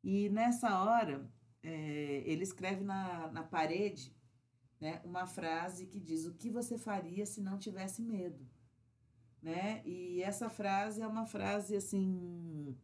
E 0.02 0.28
nessa 0.28 0.82
hora, 0.82 1.28
é, 1.62 2.22
ele 2.24 2.44
escreve 2.44 2.84
na, 2.84 3.28
na 3.32 3.42
parede 3.42 4.14
né, 4.80 5.00
uma 5.04 5.26
frase 5.26 5.86
que 5.86 5.98
diz: 5.98 6.24
O 6.26 6.34
que 6.34 6.50
você 6.50 6.78
faria 6.78 7.26
se 7.26 7.40
não 7.40 7.58
tivesse 7.58 8.02
medo? 8.02 8.46
Né? 9.42 9.82
E 9.84 10.22
essa 10.22 10.48
frase 10.48 11.02
é 11.02 11.06
uma 11.06 11.26
frase 11.26 11.76
assim 11.76 12.76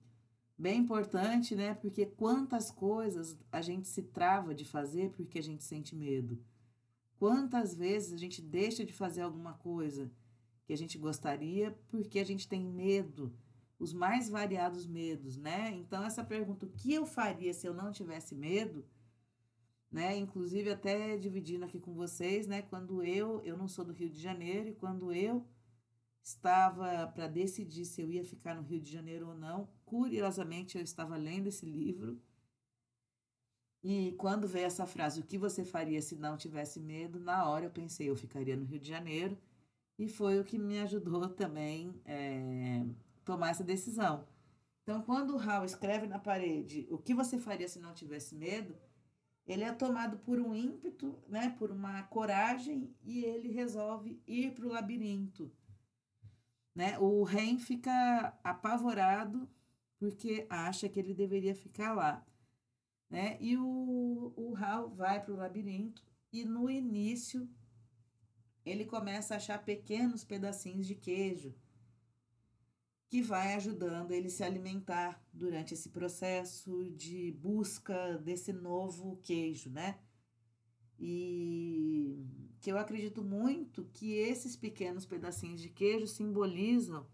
bem 0.60 0.80
importante, 0.80 1.56
né? 1.56 1.74
Porque 1.74 2.04
quantas 2.04 2.70
coisas 2.70 3.38
a 3.50 3.62
gente 3.62 3.88
se 3.88 4.02
trava 4.02 4.54
de 4.54 4.64
fazer 4.64 5.10
porque 5.12 5.38
a 5.38 5.42
gente 5.42 5.64
sente 5.64 5.96
medo. 5.96 6.38
Quantas 7.18 7.74
vezes 7.74 8.12
a 8.12 8.18
gente 8.18 8.42
deixa 8.42 8.84
de 8.84 8.92
fazer 8.92 9.22
alguma 9.22 9.54
coisa 9.54 10.12
que 10.66 10.72
a 10.72 10.76
gente 10.76 10.98
gostaria 10.98 11.76
porque 11.88 12.18
a 12.18 12.24
gente 12.24 12.46
tem 12.46 12.62
medo, 12.62 13.32
os 13.78 13.94
mais 13.94 14.28
variados 14.28 14.86
medos, 14.86 15.38
né? 15.38 15.70
Então 15.74 16.04
essa 16.04 16.22
pergunta, 16.22 16.66
o 16.66 16.70
que 16.70 16.92
eu 16.92 17.06
faria 17.06 17.54
se 17.54 17.66
eu 17.66 17.72
não 17.72 17.90
tivesse 17.90 18.34
medo? 18.34 18.84
Né? 19.90 20.16
Inclusive 20.16 20.70
até 20.70 21.16
dividindo 21.16 21.64
aqui 21.64 21.80
com 21.80 21.94
vocês, 21.94 22.46
né? 22.46 22.60
Quando 22.62 23.02
eu, 23.02 23.40
eu 23.42 23.56
não 23.56 23.66
sou 23.66 23.84
do 23.84 23.94
Rio 23.94 24.10
de 24.10 24.20
Janeiro 24.20 24.68
e 24.68 24.74
quando 24.74 25.10
eu 25.10 25.44
estava 26.22 27.06
para 27.08 27.26
decidir 27.26 27.86
se 27.86 28.00
eu 28.02 28.10
ia 28.10 28.24
ficar 28.24 28.54
no 28.54 28.62
Rio 28.62 28.80
de 28.80 28.92
Janeiro 28.92 29.28
ou 29.28 29.34
não. 29.34 29.68
Curiosamente, 29.90 30.78
eu 30.78 30.84
estava 30.84 31.16
lendo 31.16 31.48
esse 31.48 31.66
livro. 31.66 32.22
E 33.82 34.12
quando 34.12 34.46
veio 34.46 34.66
essa 34.66 34.86
frase, 34.86 35.18
o 35.20 35.24
que 35.24 35.36
você 35.36 35.64
faria 35.64 36.00
se 36.00 36.14
não 36.14 36.36
tivesse 36.36 36.78
medo? 36.78 37.18
Na 37.18 37.48
hora 37.48 37.64
eu 37.64 37.72
pensei, 37.72 38.08
eu 38.08 38.14
ficaria 38.14 38.56
no 38.56 38.64
Rio 38.64 38.78
de 38.78 38.88
Janeiro. 38.88 39.36
E 39.98 40.06
foi 40.06 40.38
o 40.38 40.44
que 40.44 40.56
me 40.56 40.78
ajudou 40.78 41.28
também 41.30 42.00
é, 42.04 42.86
tomar 43.24 43.50
essa 43.50 43.64
decisão. 43.64 44.24
Então, 44.84 45.02
quando 45.02 45.34
o 45.34 45.40
Hal 45.40 45.64
escreve 45.64 46.06
na 46.06 46.20
parede 46.20 46.86
o 46.88 46.96
que 46.96 47.12
você 47.12 47.36
faria 47.36 47.66
se 47.66 47.80
não 47.80 47.92
tivesse 47.92 48.36
medo, 48.36 48.76
ele 49.44 49.64
é 49.64 49.72
tomado 49.72 50.18
por 50.18 50.38
um 50.38 50.54
ímpeto, 50.54 51.18
né, 51.26 51.50
por 51.58 51.72
uma 51.72 52.04
coragem, 52.04 52.94
e 53.02 53.24
ele 53.24 53.48
resolve 53.48 54.22
ir 54.24 54.54
para 54.54 54.66
o 54.66 54.70
labirinto. 54.70 55.50
Né? 56.76 56.96
O 57.00 57.24
Ren 57.24 57.58
fica 57.58 58.38
apavorado 58.44 59.50
porque 60.00 60.46
acha 60.48 60.88
que 60.88 60.98
ele 60.98 61.12
deveria 61.12 61.54
ficar 61.54 61.92
lá. 61.92 62.26
Né? 63.08 63.36
E 63.38 63.56
o, 63.56 64.32
o 64.34 64.56
Hal 64.56 64.88
vai 64.94 65.22
para 65.22 65.34
o 65.34 65.36
labirinto 65.36 66.02
e 66.32 66.44
no 66.44 66.70
início 66.70 67.46
ele 68.64 68.86
começa 68.86 69.34
a 69.34 69.36
achar 69.36 69.62
pequenos 69.62 70.24
pedacinhos 70.24 70.86
de 70.86 70.94
queijo 70.94 71.54
que 73.08 73.20
vai 73.20 73.54
ajudando 73.54 74.12
ele 74.12 74.30
se 74.30 74.42
alimentar 74.42 75.22
durante 75.32 75.74
esse 75.74 75.90
processo 75.90 76.88
de 76.92 77.32
busca 77.32 78.16
desse 78.18 78.52
novo 78.52 79.16
queijo, 79.16 79.68
né? 79.68 79.98
E 80.98 82.24
que 82.60 82.70
eu 82.70 82.78
acredito 82.78 83.22
muito 83.22 83.84
que 83.92 84.12
esses 84.12 84.56
pequenos 84.56 85.04
pedacinhos 85.04 85.60
de 85.60 85.68
queijo 85.68 86.06
simbolizam 86.06 87.06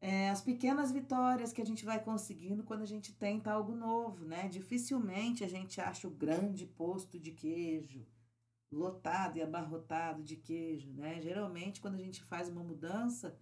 é, 0.00 0.30
as 0.30 0.40
pequenas 0.40 0.92
vitórias 0.92 1.52
que 1.52 1.62
a 1.62 1.64
gente 1.64 1.84
vai 1.84 2.02
conseguindo 2.02 2.62
quando 2.64 2.82
a 2.82 2.86
gente 2.86 3.12
tenta 3.14 3.50
algo 3.50 3.74
novo, 3.74 4.24
né? 4.24 4.48
Dificilmente 4.48 5.42
a 5.42 5.48
gente 5.48 5.80
acha 5.80 6.06
o 6.06 6.10
grande 6.10 6.66
posto 6.66 7.18
de 7.18 7.32
queijo 7.32 8.06
lotado 8.70 9.38
e 9.38 9.42
abarrotado 9.42 10.22
de 10.22 10.36
queijo, 10.36 10.92
né? 10.92 11.20
Geralmente 11.20 11.80
quando 11.80 11.94
a 11.94 12.02
gente 12.02 12.22
faz 12.22 12.48
uma 12.48 12.62
mudança, 12.62 13.38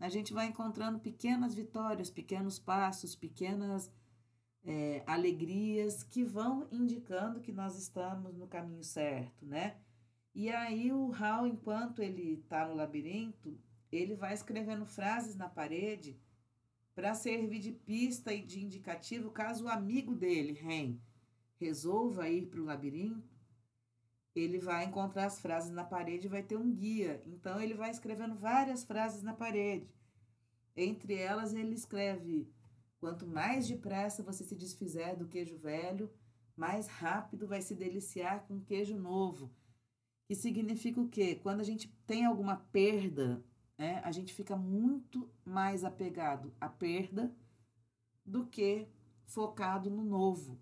a 0.00 0.08
gente 0.08 0.32
vai 0.32 0.46
encontrando 0.46 0.98
pequenas 0.98 1.54
vitórias, 1.54 2.10
pequenos 2.10 2.58
passos, 2.58 3.14
pequenas 3.14 3.90
é, 4.64 5.02
alegrias 5.06 6.02
que 6.02 6.24
vão 6.24 6.66
indicando 6.72 7.40
que 7.40 7.52
nós 7.52 7.78
estamos 7.78 8.34
no 8.34 8.46
caminho 8.46 8.82
certo, 8.82 9.46
né? 9.46 9.76
E 10.34 10.50
aí 10.50 10.92
o 10.92 11.12
Hal, 11.14 11.46
enquanto 11.46 12.02
ele 12.02 12.34
está 12.34 12.66
no 12.66 12.74
labirinto, 12.74 13.58
ele 13.90 14.14
vai 14.14 14.34
escrevendo 14.34 14.86
frases 14.86 15.36
na 15.36 15.48
parede 15.48 16.18
para 16.94 17.14
servir 17.14 17.60
de 17.60 17.72
pista 17.72 18.32
e 18.32 18.42
de 18.42 18.64
indicativo 18.64 19.30
caso 19.30 19.64
o 19.64 19.68
amigo 19.68 20.14
dele, 20.14 20.52
Ren, 20.52 20.98
resolva 21.58 22.28
ir 22.28 22.46
para 22.46 22.60
o 22.60 22.64
labirinto, 22.64 23.36
ele 24.34 24.58
vai 24.58 24.84
encontrar 24.84 25.26
as 25.26 25.40
frases 25.40 25.70
na 25.70 25.84
parede 25.84 26.26
e 26.26 26.30
vai 26.30 26.42
ter 26.42 26.56
um 26.56 26.70
guia. 26.74 27.22
Então 27.26 27.60
ele 27.60 27.74
vai 27.74 27.90
escrevendo 27.90 28.34
várias 28.34 28.84
frases 28.84 29.22
na 29.22 29.32
parede. 29.32 29.90
Entre 30.76 31.14
elas 31.14 31.54
ele 31.54 31.74
escreve 31.74 32.46
Quanto 32.98 33.26
mais 33.26 33.68
depressa 33.68 34.22
você 34.22 34.42
se 34.42 34.56
desfizer 34.56 35.16
do 35.16 35.28
queijo 35.28 35.56
velho, 35.58 36.10
mais 36.56 36.88
rápido 36.88 37.46
vai 37.46 37.60
se 37.60 37.74
deliciar 37.74 38.46
com 38.46 38.60
queijo 38.60 38.96
novo. 38.96 39.52
Que 40.26 40.34
significa 40.34 41.00
o 41.00 41.08
quê? 41.08 41.36
Quando 41.36 41.60
a 41.60 41.64
gente 41.64 41.88
tem 42.06 42.24
alguma 42.24 42.56
perda, 42.72 43.44
né, 43.78 44.00
a 44.04 44.10
gente 44.10 44.32
fica 44.32 44.56
muito 44.56 45.30
mais 45.44 45.84
apegado 45.84 46.54
à 46.60 46.68
perda 46.68 47.34
do 48.24 48.46
que 48.46 48.88
focado 49.24 49.90
no 49.90 50.04
novo. 50.04 50.58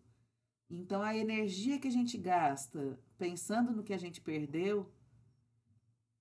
Então, 0.69 1.03
a 1.03 1.17
energia 1.17 1.79
que 1.79 1.89
a 1.89 1.91
gente 1.91 2.19
gasta 2.19 2.99
pensando 3.17 3.73
no 3.73 3.85
que 3.85 3.93
a 3.93 3.99
gente 3.99 4.21
perdeu 4.21 4.91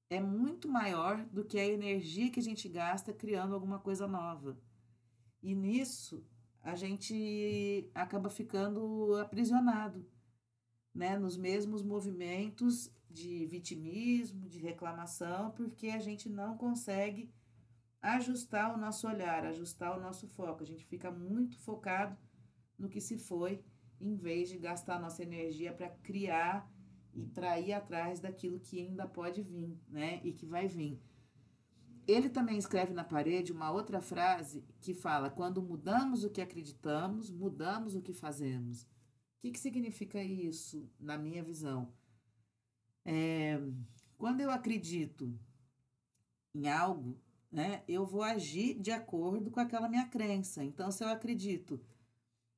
é 0.09 0.19
muito 0.19 0.69
maior 0.69 1.25
do 1.25 1.43
que 1.43 1.57
a 1.57 1.65
energia 1.65 2.29
que 2.29 2.39
a 2.39 2.43
gente 2.43 2.69
gasta 2.69 3.11
criando 3.11 3.55
alguma 3.55 3.79
coisa 3.79 4.07
nova. 4.07 4.57
E 5.41 5.55
nisso 5.55 6.23
a 6.61 6.75
gente 6.75 7.89
acaba 7.93 8.29
ficando 8.29 9.15
aprisionado, 9.17 10.05
né, 10.93 11.17
nos 11.17 11.35
mesmos 11.35 11.83
movimentos 11.83 12.89
de 13.13 13.45
vitimismo, 13.45 14.49
de 14.49 14.59
reclamação, 14.59 15.51
porque 15.51 15.89
a 15.89 15.99
gente 15.99 16.27
não 16.27 16.57
consegue 16.57 17.31
ajustar 18.01 18.73
o 18.73 18.77
nosso 18.77 19.07
olhar, 19.07 19.45
ajustar 19.45 19.95
o 19.97 20.01
nosso 20.01 20.27
foco. 20.27 20.63
A 20.63 20.65
gente 20.65 20.85
fica 20.85 21.11
muito 21.11 21.57
focado 21.59 22.17
no 22.77 22.89
que 22.89 22.99
se 22.99 23.17
foi, 23.17 23.63
em 24.01 24.15
vez 24.15 24.49
de 24.49 24.57
gastar 24.57 24.99
nossa 24.99 25.21
energia 25.21 25.71
para 25.71 25.89
criar 25.89 26.69
e 27.13 27.23
para 27.25 27.59
ir 27.59 27.71
atrás 27.71 28.19
daquilo 28.19 28.59
que 28.59 28.79
ainda 28.79 29.07
pode 29.07 29.43
vir, 29.43 29.77
né, 29.87 30.19
e 30.23 30.33
que 30.33 30.47
vai 30.47 30.67
vir. 30.67 30.99
Ele 32.05 32.27
também 32.27 32.57
escreve 32.57 32.93
na 32.93 33.03
parede 33.03 33.53
uma 33.53 33.71
outra 33.71 34.01
frase 34.01 34.65
que 34.81 34.93
fala: 34.93 35.29
quando 35.29 35.61
mudamos 35.61 36.23
o 36.23 36.29
que 36.29 36.41
acreditamos, 36.41 37.29
mudamos 37.29 37.95
o 37.95 38.01
que 38.01 38.11
fazemos. 38.11 38.81
O 38.83 38.87
que, 39.39 39.51
que 39.51 39.59
significa 39.59 40.21
isso, 40.21 40.89
na 40.99 41.17
minha 41.17 41.43
visão? 41.43 41.93
É, 43.05 43.59
quando 44.17 44.41
eu 44.41 44.49
acredito 44.51 45.37
em 46.53 46.69
algo, 46.69 47.19
né, 47.51 47.83
eu 47.87 48.05
vou 48.05 48.23
agir 48.23 48.79
de 48.79 48.91
acordo 48.91 49.51
com 49.51 49.59
aquela 49.59 49.89
minha 49.89 50.07
crença. 50.07 50.63
Então, 50.63 50.91
se 50.91 51.03
eu 51.03 51.09
acredito, 51.09 51.79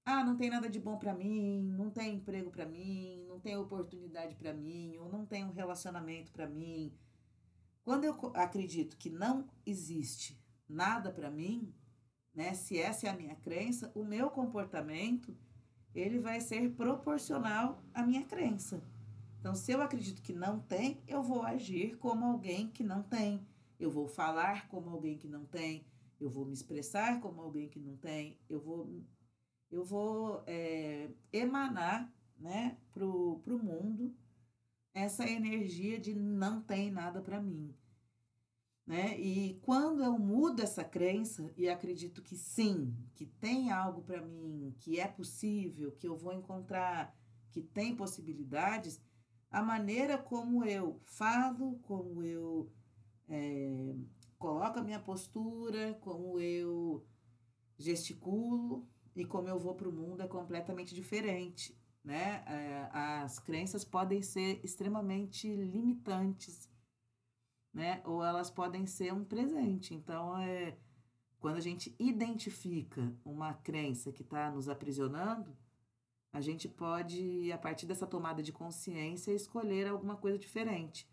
ah, 0.05 0.23
não 0.23 0.37
tem 0.37 0.49
nada 0.49 0.69
de 0.69 0.79
bom 0.79 0.97
para 0.97 1.13
mim, 1.13 1.63
não 1.77 1.89
tem 1.89 2.15
emprego 2.15 2.51
para 2.51 2.65
mim, 2.65 3.25
não 3.27 3.39
tem 3.39 3.57
oportunidade 3.57 4.35
para 4.35 4.53
mim, 4.53 4.95
ou 4.97 5.09
não 5.09 5.25
tem 5.25 5.43
um 5.43 5.51
relacionamento 5.51 6.31
para 6.31 6.47
mim, 6.47 6.93
quando 7.83 8.03
eu 8.03 8.15
acredito 8.33 8.97
que 8.97 9.11
não 9.11 9.47
existe 9.65 10.39
nada 10.67 11.11
para 11.11 11.29
mim, 11.29 11.71
né, 12.33 12.53
se 12.53 12.79
essa 12.79 13.07
é 13.07 13.09
a 13.09 13.15
minha 13.15 13.35
crença, 13.35 13.91
o 13.95 14.03
meu 14.03 14.29
comportamento 14.29 15.37
ele 15.93 16.19
vai 16.19 16.41
ser 16.41 16.71
proporcional 16.71 17.81
à 17.93 18.03
minha 18.03 18.23
crença. 18.25 18.83
Então, 19.45 19.53
se 19.53 19.71
eu 19.71 19.79
acredito 19.79 20.23
que 20.23 20.33
não 20.33 20.59
tem, 20.59 21.03
eu 21.07 21.21
vou 21.21 21.43
agir 21.43 21.99
como 21.99 22.25
alguém 22.25 22.67
que 22.67 22.83
não 22.83 23.03
tem. 23.03 23.45
Eu 23.79 23.91
vou 23.91 24.07
falar 24.07 24.67
como 24.69 24.89
alguém 24.89 25.19
que 25.19 25.27
não 25.27 25.45
tem. 25.45 25.85
Eu 26.19 26.31
vou 26.31 26.47
me 26.47 26.53
expressar 26.53 27.21
como 27.21 27.43
alguém 27.43 27.69
que 27.69 27.79
não 27.79 27.95
tem. 27.95 28.39
Eu 28.49 28.59
vou 28.59 28.89
eu 29.69 29.85
vou 29.85 30.41
é, 30.47 31.11
emanar 31.31 32.11
né, 32.39 32.75
para 32.91 33.05
o 33.05 33.39
mundo 33.45 34.15
essa 34.95 35.29
energia 35.29 35.99
de 35.99 36.15
não 36.15 36.59
tem 36.59 36.89
nada 36.89 37.21
para 37.21 37.39
mim. 37.39 37.71
Né? 38.83 39.15
E 39.19 39.59
quando 39.61 40.03
eu 40.03 40.17
mudo 40.17 40.63
essa 40.63 40.83
crença 40.83 41.53
e 41.55 41.69
acredito 41.69 42.23
que 42.23 42.35
sim, 42.35 42.97
que 43.13 43.27
tem 43.27 43.69
algo 43.69 44.01
para 44.01 44.23
mim, 44.23 44.73
que 44.79 44.99
é 44.99 45.07
possível, 45.07 45.91
que 45.91 46.07
eu 46.07 46.17
vou 46.17 46.33
encontrar, 46.33 47.15
que 47.51 47.61
tem 47.61 47.95
possibilidades, 47.95 48.99
a 49.55 49.63
maneira 49.63 50.17
como 50.17 50.63
eu 50.65 50.99
falo, 51.03 51.79
como 51.83 52.23
eu 52.23 52.71
é, 53.27 53.95
coloco 54.37 54.79
a 54.79 54.83
minha 54.83 54.99
postura, 54.99 55.93
como 56.01 56.39
eu 56.39 57.05
gesticulo 57.77 58.87
e 59.15 59.25
como 59.25 59.47
eu 59.47 59.59
vou 59.59 59.75
para 59.75 59.89
o 59.89 59.91
mundo 59.91 60.21
é 60.21 60.27
completamente 60.27 60.93
diferente. 60.93 61.77
Né? 62.03 62.43
É, 62.47 62.89
as 62.91 63.39
crenças 63.39 63.83
podem 63.83 64.21
ser 64.21 64.59
extremamente 64.63 65.47
limitantes 65.55 66.69
né? 67.75 68.01
Ou 68.05 68.23
elas 68.23 68.49
podem 68.49 68.87
ser 68.87 69.13
um 69.13 69.25
presente. 69.25 69.93
Então, 69.93 70.37
é, 70.37 70.77
quando 71.41 71.57
a 71.57 71.61
gente 71.61 71.93
identifica 71.99 73.13
uma 73.25 73.53
crença 73.53 74.13
que 74.13 74.21
está 74.21 74.49
nos 74.49 74.69
aprisionando, 74.69 75.55
a 76.35 76.41
gente 76.41 76.67
pode, 76.67 77.49
a 77.53 77.57
partir 77.57 77.85
dessa 77.85 78.05
tomada 78.05 78.43
de 78.43 78.51
consciência, 78.51 79.31
escolher 79.31 79.87
alguma 79.87 80.17
coisa 80.17 80.37
diferente. 80.37 81.09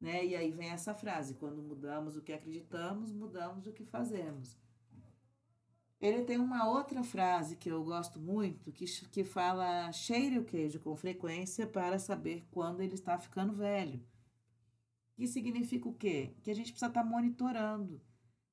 Né? 0.00 0.24
E 0.24 0.36
aí 0.36 0.52
vem 0.52 0.70
essa 0.70 0.94
frase: 0.94 1.34
quando 1.34 1.60
mudamos 1.60 2.16
o 2.16 2.22
que 2.22 2.32
acreditamos, 2.32 3.12
mudamos 3.12 3.66
o 3.66 3.72
que 3.72 3.84
fazemos. 3.84 4.56
Ele 6.00 6.22
tem 6.22 6.38
uma 6.38 6.68
outra 6.68 7.02
frase 7.02 7.56
que 7.56 7.68
eu 7.72 7.82
gosto 7.82 8.20
muito, 8.20 8.70
que, 8.70 8.84
que 8.84 9.24
fala: 9.24 9.90
cheire 9.90 10.38
o 10.38 10.44
queijo 10.44 10.78
com 10.78 10.94
frequência 10.94 11.66
para 11.66 11.98
saber 11.98 12.46
quando 12.52 12.82
ele 12.82 12.94
está 12.94 13.18
ficando 13.18 13.52
velho. 13.52 14.00
Que 15.16 15.26
significa 15.26 15.88
o 15.88 15.94
quê? 15.94 16.36
Que 16.44 16.52
a 16.52 16.54
gente 16.54 16.70
precisa 16.70 16.86
estar 16.86 17.02
tá 17.02 17.08
monitorando. 17.08 18.00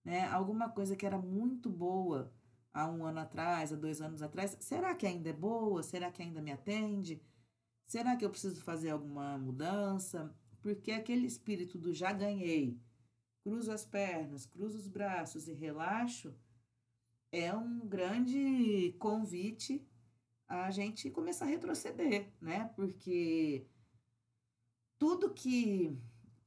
Né? 0.04 0.25
Alguma 0.30 0.70
coisa 0.70 0.96
que 0.96 1.06
era 1.06 1.20
muito 1.20 1.70
boa 1.70 2.34
há 2.73 2.88
um 2.89 3.05
ano 3.05 3.19
atrás, 3.19 3.73
há 3.73 3.75
dois 3.75 4.01
anos 4.01 4.21
atrás, 4.21 4.57
será 4.59 4.95
que 4.95 5.07
ainda 5.07 5.29
é 5.29 5.33
boa? 5.33 5.83
Será 5.83 6.11
que 6.11 6.21
ainda 6.21 6.41
me 6.41 6.51
atende? 6.51 7.21
Será 7.88 8.15
que 8.15 8.23
eu 8.23 8.29
preciso 8.29 8.61
fazer 8.61 8.91
alguma 8.91 9.38
mudança? 9.38 10.33
Porque 10.61 10.91
aquele 10.91 11.25
espírito 11.25 11.77
do 11.77 11.93
já 11.93 12.11
ganhei, 12.11 12.79
cruzo 13.43 13.71
as 13.71 13.85
pernas, 13.85 14.45
cruzo 14.45 14.77
os 14.77 14.88
braços 14.88 15.47
e 15.47 15.53
relaxo, 15.53 16.35
é 17.31 17.53
um 17.53 17.88
grande 17.88 18.95
convite 18.99 19.88
a 20.47 20.71
gente 20.71 21.11
começar 21.11 21.45
a 21.45 21.49
retroceder, 21.49 22.31
né? 22.41 22.71
Porque 22.75 23.67
tudo 24.97 25.33
que 25.33 25.95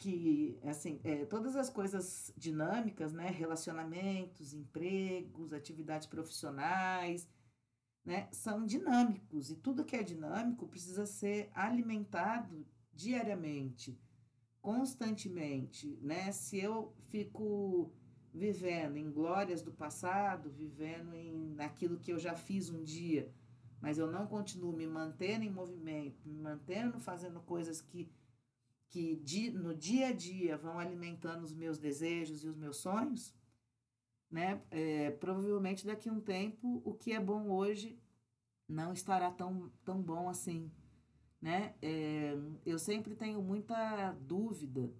que 0.02 0.58
assim 0.64 1.00
é, 1.04 1.24
todas 1.24 1.54
as 1.54 1.70
coisas 1.70 2.32
dinâmicas 2.36 3.12
né 3.12 3.30
relacionamentos 3.30 4.52
empregos 4.52 5.52
atividades 5.52 6.08
profissionais 6.08 7.28
né 8.04 8.28
são 8.32 8.66
dinâmicos. 8.66 9.50
E 9.50 9.56
tudo 9.56 9.84
que 9.84 9.94
é 9.94 10.02
dinâmico 10.02 10.66
precisa 10.66 11.06
ser 11.06 11.50
alimentado 11.54 12.66
diariamente 12.92 13.96
constantemente 14.60 15.96
né? 16.02 16.32
Se 16.32 16.58
eu 16.58 16.92
fico 17.08 17.92
vivendo 18.34 18.96
em 18.96 19.08
glórias 19.08 19.62
do 19.62 19.70
passado 19.70 20.50
vivendo 20.50 21.14
em 21.14 21.54
naquilo 21.54 22.00
que 22.00 22.12
eu 22.12 22.18
já 22.18 22.34
fiz 22.34 22.70
um 22.70 22.82
dia 22.82 23.32
mas 23.80 23.98
eu 23.98 24.10
não 24.10 24.26
continuo 24.26 24.72
me 24.72 24.86
mantendo 24.86 25.44
em 25.44 25.50
movimento 25.50 26.28
me 26.28 26.38
mantendo 26.40 26.98
fazendo 26.98 27.40
coisas 27.40 27.80
que 27.80 28.10
que 28.92 29.50
no 29.50 29.74
dia 29.74 30.08
a 30.08 30.12
dia 30.12 30.56
vão 30.58 30.78
alimentando 30.78 31.42
os 31.44 31.54
meus 31.54 31.78
desejos 31.78 32.44
e 32.44 32.48
os 32.48 32.56
meus 32.56 32.76
sonhos, 32.76 33.34
né? 34.30 34.62
É, 34.70 35.10
provavelmente 35.12 35.86
daqui 35.86 36.10
a 36.10 36.12
um 36.12 36.20
tempo 36.20 36.82
o 36.84 36.92
que 36.92 37.12
é 37.12 37.20
bom 37.20 37.48
hoje 37.48 37.98
não 38.68 38.92
estará 38.92 39.30
tão, 39.30 39.72
tão 39.82 40.02
bom 40.02 40.28
assim, 40.28 40.70
né? 41.40 41.74
É, 41.80 42.34
eu 42.66 42.78
sempre 42.78 43.14
tenho 43.14 43.42
muita 43.42 44.12
dúvida 44.20 44.92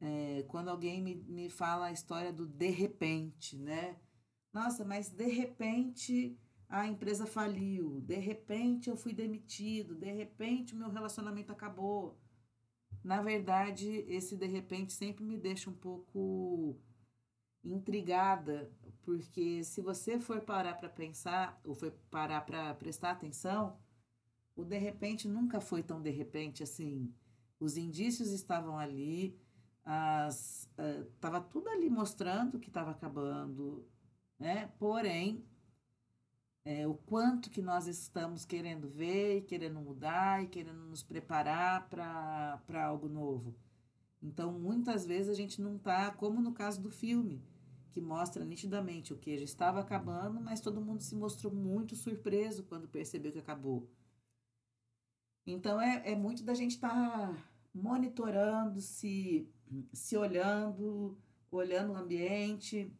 é, 0.00 0.42
quando 0.48 0.68
alguém 0.68 1.02
me, 1.02 1.14
me 1.14 1.50
fala 1.50 1.86
a 1.86 1.92
história 1.92 2.32
do 2.32 2.46
de 2.46 2.70
repente, 2.70 3.58
né? 3.58 3.98
Nossa, 4.50 4.82
mas 4.82 5.10
de 5.10 5.26
repente 5.26 6.38
a 6.70 6.86
empresa 6.86 7.26
faliu, 7.26 8.00
de 8.00 8.16
repente 8.16 8.88
eu 8.88 8.96
fui 8.96 9.12
demitido, 9.12 9.94
de 9.94 10.10
repente 10.10 10.74
o 10.74 10.78
meu 10.78 10.88
relacionamento 10.88 11.52
acabou. 11.52 12.18
Na 13.02 13.20
verdade, 13.22 14.04
esse 14.08 14.36
de 14.36 14.46
repente 14.46 14.92
sempre 14.92 15.24
me 15.24 15.36
deixa 15.36 15.68
um 15.68 15.74
pouco 15.74 16.78
intrigada, 17.62 18.70
porque 19.02 19.64
se 19.64 19.80
você 19.80 20.18
for 20.18 20.40
parar 20.40 20.74
para 20.74 20.88
pensar, 20.88 21.60
ou 21.64 21.74
for 21.74 21.90
parar 22.10 22.42
para 22.42 22.74
prestar 22.74 23.10
atenção, 23.10 23.78
o 24.54 24.64
de 24.64 24.78
repente 24.78 25.26
nunca 25.26 25.60
foi 25.60 25.82
tão 25.82 26.00
de 26.00 26.10
repente 26.10 26.62
assim. 26.62 27.12
Os 27.58 27.76
indícios 27.76 28.30
estavam 28.30 28.78
ali, 28.78 29.38
estava 31.14 31.40
uh, 31.40 31.48
tudo 31.48 31.68
ali 31.68 31.88
mostrando 31.88 32.58
que 32.58 32.68
estava 32.68 32.90
acabando, 32.90 33.86
né? 34.38 34.70
Porém, 34.78 35.44
é, 36.64 36.86
o 36.86 36.94
quanto 36.94 37.50
que 37.50 37.60
nós 37.60 37.86
estamos 37.86 38.44
querendo 38.44 38.88
ver 38.88 39.38
e 39.38 39.42
querendo 39.42 39.80
mudar 39.80 40.42
e 40.42 40.48
querendo 40.48 40.84
nos 40.86 41.02
preparar 41.02 41.88
para 41.88 42.84
algo 42.84 43.08
novo. 43.08 43.54
Então, 44.22 44.52
muitas 44.52 45.04
vezes 45.04 45.28
a 45.28 45.34
gente 45.34 45.60
não 45.60 45.76
está, 45.76 46.10
como 46.12 46.40
no 46.40 46.52
caso 46.52 46.80
do 46.80 46.90
filme, 46.90 47.42
que 47.90 48.00
mostra 48.00 48.44
nitidamente 48.44 49.12
o 49.12 49.18
que 49.18 49.36
já 49.36 49.44
estava 49.44 49.80
acabando, 49.80 50.40
mas 50.40 50.60
todo 50.60 50.80
mundo 50.80 51.02
se 51.02 51.14
mostrou 51.14 51.52
muito 51.52 51.94
surpreso 51.94 52.64
quando 52.64 52.88
percebeu 52.88 53.30
que 53.30 53.38
acabou. 53.38 53.86
Então, 55.46 55.78
é, 55.78 56.12
é 56.12 56.16
muito 56.16 56.42
da 56.42 56.54
gente 56.54 56.76
estar 56.76 56.88
tá 56.88 57.36
monitorando, 57.74 58.80
se, 58.80 59.46
se 59.92 60.16
olhando, 60.16 61.18
olhando 61.50 61.92
o 61.92 61.96
ambiente 61.96 62.90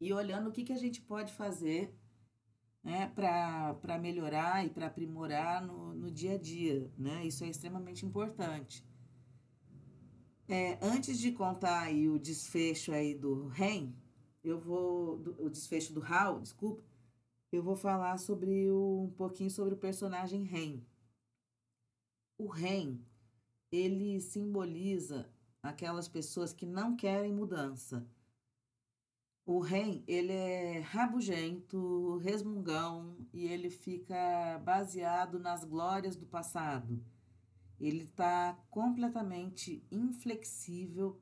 e 0.00 0.12
olhando 0.12 0.48
o 0.48 0.52
que, 0.52 0.64
que 0.64 0.72
a 0.72 0.78
gente 0.78 1.00
pode 1.00 1.32
fazer 1.32 1.97
né, 2.82 3.12
para 3.14 3.98
melhorar 3.98 4.64
e 4.64 4.70
para 4.70 4.86
aprimorar 4.86 5.64
no, 5.64 5.94
no 5.94 6.10
dia 6.10 6.34
a 6.34 6.38
dia. 6.38 6.90
Né? 6.96 7.26
Isso 7.26 7.44
é 7.44 7.48
extremamente 7.48 8.06
importante. 8.06 8.84
É, 10.48 10.78
antes 10.82 11.18
de 11.18 11.32
contar 11.32 11.80
aí 11.80 12.08
o 12.08 12.18
desfecho 12.18 12.92
aí 12.92 13.14
do 13.14 13.48
REM, 13.48 13.94
eu 14.42 14.58
vou. 14.58 15.18
Do, 15.18 15.44
o 15.44 15.50
desfecho 15.50 15.92
do 15.92 16.02
HAL, 16.02 16.40
desculpa, 16.40 16.82
eu 17.52 17.62
vou 17.62 17.76
falar 17.76 18.18
sobre 18.18 18.70
o, 18.70 19.04
um 19.04 19.10
pouquinho 19.10 19.50
sobre 19.50 19.74
o 19.74 19.78
personagem 19.78 20.44
REM. 20.44 20.82
O 22.38 22.46
REM, 22.46 23.04
ele 23.70 24.20
simboliza 24.20 25.28
aquelas 25.62 26.08
pessoas 26.08 26.52
que 26.52 26.64
não 26.64 26.96
querem 26.96 27.32
mudança, 27.32 28.06
o 29.48 29.60
REM, 29.60 30.04
ele 30.06 30.30
é 30.30 30.80
rabugento, 30.80 32.18
resmungão 32.18 33.16
e 33.32 33.46
ele 33.46 33.70
fica 33.70 34.60
baseado 34.62 35.38
nas 35.38 35.64
glórias 35.64 36.16
do 36.16 36.26
passado. 36.26 37.02
Ele 37.80 38.02
está 38.02 38.62
completamente 38.68 39.82
inflexível 39.90 41.18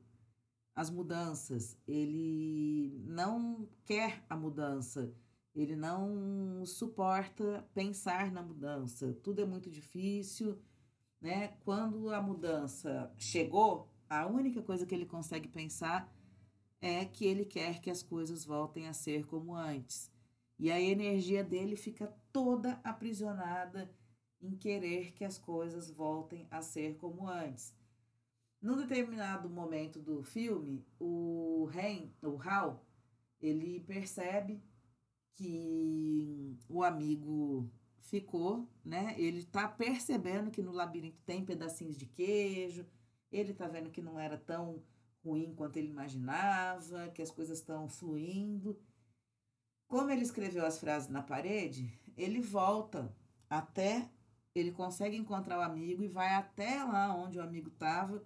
às 0.75 0.91
mudanças. 0.91 1.79
Ele 1.87 3.01
não 3.07 3.69
quer 3.85 4.25
a 4.29 4.37
mudança. 4.37 5.15
Ele 5.55 5.77
não 5.77 6.67
suporta 6.67 7.65
pensar 7.73 8.33
na 8.33 8.43
mudança. 8.43 9.15
Tudo 9.23 9.41
é 9.41 9.47
muito 9.47 9.71
difícil, 9.71 10.59
né? 11.21 11.55
Quando 11.65 12.13
a 12.13 12.21
mudança 12.21 13.09
chegou, 13.17 13.89
a 14.11 14.27
única 14.27 14.61
coisa 14.63 14.85
que 14.85 14.97
ele 14.97 15.07
consegue 15.07 15.47
pensar 15.47 16.13
é 16.81 17.05
que 17.05 17.25
ele 17.25 17.45
quer 17.45 17.81
que 17.81 17.91
as 17.91 18.03
coisas 18.03 18.45
voltem 18.45 18.87
a 18.89 18.93
ser 18.93 19.27
como 19.27 19.55
antes. 19.55 20.11
E 20.59 20.71
a 20.71 20.81
energia 20.81 21.45
dele 21.45 21.77
fica 21.77 22.15
toda 22.33 22.81
aprisionada 22.83 23.91
em 24.41 24.57
querer 24.57 25.13
que 25.13 25.25
as 25.25 25.39
coisas 25.39 25.91
voltem 25.91 26.47
a 26.51 26.63
ser 26.63 26.97
como 26.97 27.29
antes. 27.29 27.75
Num 28.61 28.77
determinado 28.77 29.49
momento 29.49 30.01
do 30.01 30.23
filme, 30.23 30.85
o 30.99 31.69
Ren, 31.71 32.11
o 32.23 32.41
Hal, 32.41 32.85
ele 33.41 33.81
percebe 33.81 34.63
que 35.35 36.59
o 36.69 36.83
amigo 36.83 37.71
ficou, 38.01 38.69
né? 38.85 39.15
Ele 39.19 39.45
tá 39.45 39.69
percebendo 39.69 40.51
que 40.51 40.63
no 40.63 40.73
labirinto 40.73 41.21
tem 41.27 41.45
pedacinhos 41.45 41.97
de 41.97 42.07
queijo, 42.07 42.87
ele 43.31 43.53
tá 43.53 43.69
vendo 43.69 43.91
que 43.91 44.01
não 44.01 44.19
era 44.19 44.39
tão 44.39 44.83
ruim 45.27 45.55
quanto 45.55 45.77
ele 45.77 45.89
imaginava, 45.89 47.09
que 47.09 47.23
as 47.23 47.31
coisas 47.31 47.59
estão 47.59 47.89
fluindo. 47.89 48.79
Como 49.89 50.11
ele 50.11 50.23
escreveu 50.23 50.65
as 50.65 50.79
frases 50.79 51.09
na 51.09 51.23
parede, 51.23 51.93
ele 52.17 52.41
volta 52.41 53.15
até 53.49 54.11
ele 54.55 54.73
consegue 54.73 55.17
encontrar 55.17 55.59
o 55.59 55.63
amigo 55.63 56.03
e 56.03 56.09
vai 56.09 56.35
até 56.35 56.83
lá 56.83 57.15
onde 57.15 57.39
o 57.39 57.43
amigo 57.43 57.69
estava 57.69 58.25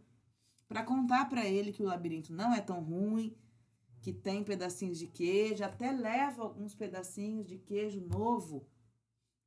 para 0.68 0.84
contar 0.84 1.28
para 1.28 1.44
ele 1.44 1.72
que 1.72 1.82
o 1.82 1.86
labirinto 1.86 2.32
não 2.32 2.54
é 2.54 2.60
tão 2.60 2.80
ruim, 2.80 3.36
que 4.00 4.12
tem 4.12 4.44
pedacinhos 4.44 4.98
de 4.98 5.08
queijo, 5.08 5.64
até 5.64 5.90
leva 5.90 6.42
alguns 6.42 6.74
pedacinhos 6.74 7.48
de 7.48 7.58
queijo 7.58 8.00
novo 8.00 8.64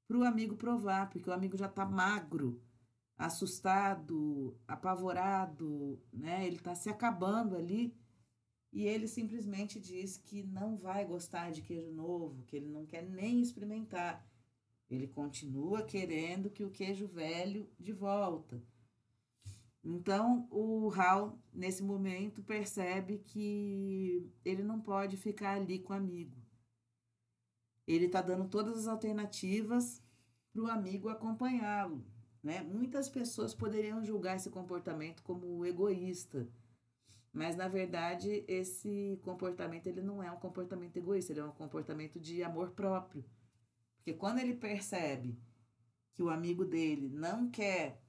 para 0.05 0.17
o 0.17 0.23
amigo 0.23 0.57
provar, 0.57 1.09
porque 1.09 1.29
o 1.29 1.33
amigo 1.33 1.55
já 1.55 1.67
está 1.67 1.85
magro, 1.85 2.61
assustado, 3.25 4.57
apavorado, 4.67 6.01
né? 6.11 6.45
Ele 6.45 6.57
está 6.57 6.75
se 6.75 6.89
acabando 6.89 7.55
ali 7.55 7.95
e 8.71 8.85
ele 8.85 9.07
simplesmente 9.07 9.79
diz 9.79 10.17
que 10.17 10.43
não 10.43 10.75
vai 10.75 11.05
gostar 11.05 11.51
de 11.51 11.61
queijo 11.61 11.91
novo, 11.91 12.43
que 12.43 12.55
ele 12.55 12.67
não 12.67 12.85
quer 12.85 13.03
nem 13.03 13.41
experimentar. 13.41 14.27
Ele 14.89 15.07
continua 15.07 15.83
querendo 15.83 16.49
que 16.49 16.63
o 16.63 16.69
queijo 16.69 17.07
velho 17.07 17.69
de 17.79 17.93
volta. 17.93 18.61
Então, 19.81 20.47
o 20.51 20.91
Hal, 20.91 21.39
nesse 21.53 21.81
momento, 21.81 22.43
percebe 22.43 23.19
que 23.19 24.29
ele 24.43 24.63
não 24.63 24.79
pode 24.81 25.17
ficar 25.17 25.55
ali 25.55 25.79
com 25.79 25.93
o 25.93 25.95
amigo. 25.95 26.41
Ele 27.87 28.05
está 28.05 28.21
dando 28.21 28.47
todas 28.49 28.77
as 28.77 28.87
alternativas 28.87 30.01
para 30.51 30.61
o 30.61 30.67
amigo 30.67 31.09
acompanhá-lo. 31.09 32.05
Né? 32.43 32.61
Muitas 32.61 33.07
pessoas 33.07 33.53
poderiam 33.55 34.03
julgar 34.03 34.35
esse 34.35 34.49
comportamento 34.49 35.23
como 35.23 35.65
egoísta, 35.65 36.45
mas 37.31 37.55
na 37.55 37.69
verdade 37.69 38.43
esse 38.47 39.17
comportamento 39.23 39.87
ele 39.87 40.01
não 40.01 40.21
é 40.21 40.29
um 40.29 40.37
comportamento 40.37 40.97
egoísta, 40.97 41.31
ele 41.31 41.39
é 41.39 41.45
um 41.45 41.51
comportamento 41.51 42.19
de 42.19 42.43
amor 42.43 42.71
próprio. 42.71 43.23
Porque 43.95 44.13
quando 44.13 44.39
ele 44.39 44.53
percebe 44.53 45.39
que 46.13 46.21
o 46.21 46.29
amigo 46.29 46.65
dele 46.65 47.07
não 47.07 47.49
quer 47.49 48.03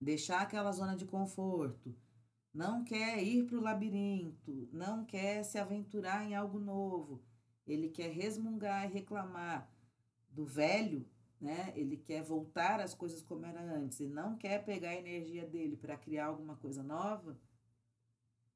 deixar 0.00 0.40
aquela 0.40 0.72
zona 0.72 0.96
de 0.96 1.04
conforto, 1.04 1.94
não 2.52 2.82
quer 2.82 3.22
ir 3.22 3.46
para 3.46 3.58
o 3.58 3.62
labirinto, 3.62 4.68
não 4.72 5.04
quer 5.04 5.44
se 5.44 5.56
aventurar 5.56 6.24
em 6.24 6.34
algo 6.34 6.58
novo, 6.58 7.22
ele 7.64 7.88
quer 7.88 8.10
resmungar 8.10 8.86
e 8.86 8.92
reclamar 8.92 9.70
do 10.28 10.44
velho, 10.44 11.08
né? 11.40 11.72
Ele 11.74 11.96
quer 11.96 12.22
voltar 12.22 12.80
às 12.80 12.94
coisas 12.94 13.22
como 13.22 13.46
era 13.46 13.62
antes 13.62 14.00
e 14.00 14.06
não 14.06 14.36
quer 14.36 14.64
pegar 14.64 14.90
a 14.90 14.96
energia 14.96 15.46
dele 15.46 15.76
para 15.76 15.96
criar 15.96 16.26
alguma 16.26 16.56
coisa 16.56 16.82
nova. 16.82 17.38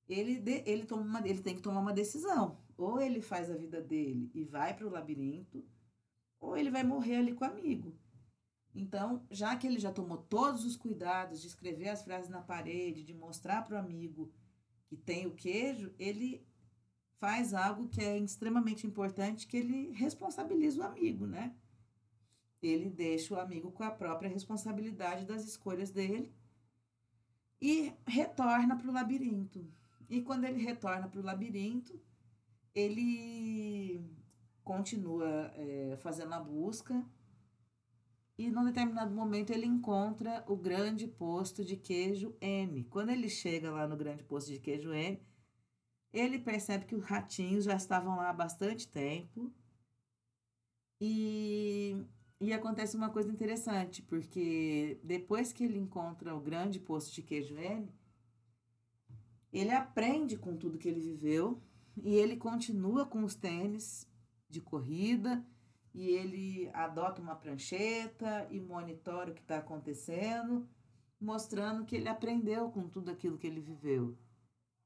Ele, 0.08 0.38
de, 0.38 0.62
ele, 0.66 0.84
toma 0.84 1.02
uma, 1.02 1.26
ele 1.26 1.40
tem 1.40 1.56
que 1.56 1.62
tomar 1.62 1.80
uma 1.80 1.92
decisão. 1.92 2.58
Ou 2.76 3.00
ele 3.00 3.22
faz 3.22 3.50
a 3.50 3.56
vida 3.56 3.80
dele 3.80 4.30
e 4.34 4.44
vai 4.44 4.74
para 4.74 4.86
o 4.86 4.90
labirinto, 4.90 5.64
ou 6.38 6.56
ele 6.56 6.70
vai 6.70 6.84
morrer 6.84 7.16
ali 7.16 7.32
com 7.32 7.44
o 7.44 7.48
amigo. 7.48 7.96
Então, 8.74 9.24
já 9.30 9.56
que 9.56 9.66
ele 9.66 9.78
já 9.78 9.92
tomou 9.92 10.18
todos 10.18 10.64
os 10.64 10.76
cuidados 10.76 11.40
de 11.40 11.46
escrever 11.46 11.88
as 11.88 12.02
frases 12.02 12.28
na 12.28 12.42
parede, 12.42 13.04
de 13.04 13.14
mostrar 13.14 13.62
para 13.62 13.76
o 13.76 13.78
amigo 13.78 14.32
que 14.86 14.96
tem 14.96 15.26
o 15.26 15.34
queijo, 15.34 15.94
ele 15.98 16.44
faz 17.20 17.54
algo 17.54 17.88
que 17.88 18.02
é 18.02 18.18
extremamente 18.18 18.86
importante, 18.86 19.46
que 19.46 19.56
ele 19.56 19.92
responsabiliza 19.92 20.80
o 20.80 20.84
amigo, 20.84 21.26
né? 21.26 21.54
Ele 22.66 22.88
deixa 22.88 23.34
o 23.34 23.40
amigo 23.40 23.70
com 23.70 23.82
a 23.82 23.90
própria 23.90 24.28
responsabilidade 24.28 25.24
das 25.24 25.44
escolhas 25.44 25.90
dele 25.90 26.32
e 27.60 27.92
retorna 28.06 28.76
para 28.76 28.88
o 28.88 28.92
labirinto. 28.92 29.66
E 30.08 30.22
quando 30.22 30.44
ele 30.44 30.62
retorna 30.62 31.08
para 31.08 31.20
o 31.20 31.24
labirinto, 31.24 31.98
ele 32.74 34.04
continua 34.62 35.52
é, 35.54 35.96
fazendo 35.98 36.34
a 36.34 36.40
busca 36.40 37.04
e 38.36 38.50
num 38.50 38.64
determinado 38.64 39.14
momento 39.14 39.50
ele 39.50 39.66
encontra 39.66 40.44
o 40.48 40.56
grande 40.56 41.06
posto 41.06 41.64
de 41.64 41.76
queijo 41.76 42.34
M. 42.40 42.84
Quando 42.84 43.10
ele 43.10 43.28
chega 43.28 43.70
lá 43.70 43.86
no 43.86 43.96
grande 43.96 44.24
posto 44.24 44.50
de 44.50 44.58
queijo 44.58 44.92
M, 44.92 45.22
ele 46.12 46.38
percebe 46.38 46.84
que 46.84 46.96
os 46.96 47.04
ratinhos 47.04 47.64
já 47.64 47.76
estavam 47.76 48.16
lá 48.16 48.30
há 48.30 48.32
bastante 48.32 48.88
tempo. 48.88 49.52
E, 51.00 52.04
e 52.40 52.52
acontece 52.52 52.96
uma 52.96 53.10
coisa 53.10 53.30
interessante, 53.30 54.02
porque 54.02 55.00
depois 55.02 55.52
que 55.52 55.64
ele 55.64 55.78
encontra 55.78 56.34
o 56.34 56.40
grande 56.40 56.78
posto 56.80 57.14
de 57.14 57.22
queijo 57.22 57.56
M, 57.56 57.88
ele 59.52 59.70
aprende 59.70 60.36
com 60.36 60.56
tudo 60.56 60.78
que 60.78 60.88
ele 60.88 61.00
viveu 61.00 61.62
e 61.96 62.14
ele 62.14 62.36
continua 62.36 63.06
com 63.06 63.22
os 63.22 63.34
tênis 63.34 64.08
de 64.48 64.60
corrida 64.60 65.44
e 65.94 66.08
ele 66.08 66.68
adota 66.74 67.22
uma 67.22 67.36
prancheta 67.36 68.48
e 68.50 68.60
monitora 68.60 69.30
o 69.30 69.34
que 69.34 69.40
está 69.40 69.58
acontecendo, 69.58 70.68
mostrando 71.20 71.84
que 71.84 71.94
ele 71.94 72.08
aprendeu 72.08 72.68
com 72.70 72.88
tudo 72.88 73.12
aquilo 73.12 73.38
que 73.38 73.46
ele 73.46 73.60
viveu, 73.60 74.18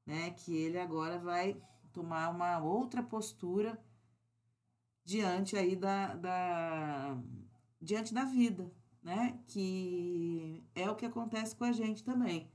né? 0.05 0.29
Que 0.31 0.55
ele 0.55 0.77
agora 0.77 1.17
vai 1.17 1.59
tomar 1.91 2.29
uma 2.29 2.63
outra 2.63 3.01
postura 3.01 3.83
diante 5.03 5.57
aí 5.57 5.75
da, 5.75 6.13
da 6.13 7.17
diante 7.81 8.13
da 8.13 8.25
vida, 8.25 8.71
né? 9.01 9.39
Que 9.47 10.63
é 10.75 10.89
o 10.89 10.95
que 10.95 11.05
acontece 11.05 11.55
com 11.55 11.63
a 11.63 11.71
gente 11.71 12.03
também. 12.03 12.49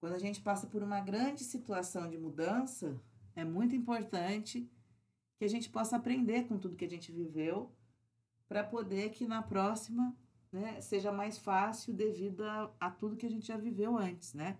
Quando 0.00 0.14
a 0.14 0.18
gente 0.18 0.40
passa 0.40 0.66
por 0.66 0.82
uma 0.82 1.00
grande 1.00 1.42
situação 1.42 2.08
de 2.08 2.18
mudança, 2.18 3.00
é 3.34 3.44
muito 3.44 3.74
importante 3.74 4.70
que 5.38 5.44
a 5.44 5.48
gente 5.48 5.68
possa 5.68 5.96
aprender 5.96 6.46
com 6.46 6.58
tudo 6.58 6.76
que 6.76 6.84
a 6.84 6.88
gente 6.88 7.12
viveu, 7.12 7.74
para 8.48 8.62
poder 8.62 9.10
que 9.10 9.26
na 9.26 9.42
próxima 9.42 10.16
né, 10.52 10.80
seja 10.80 11.12
mais 11.12 11.36
fácil 11.36 11.92
devido 11.92 12.44
a, 12.44 12.72
a 12.80 12.90
tudo 12.90 13.16
que 13.16 13.26
a 13.26 13.30
gente 13.30 13.46
já 13.46 13.56
viveu 13.56 13.98
antes, 13.98 14.32
né? 14.32 14.56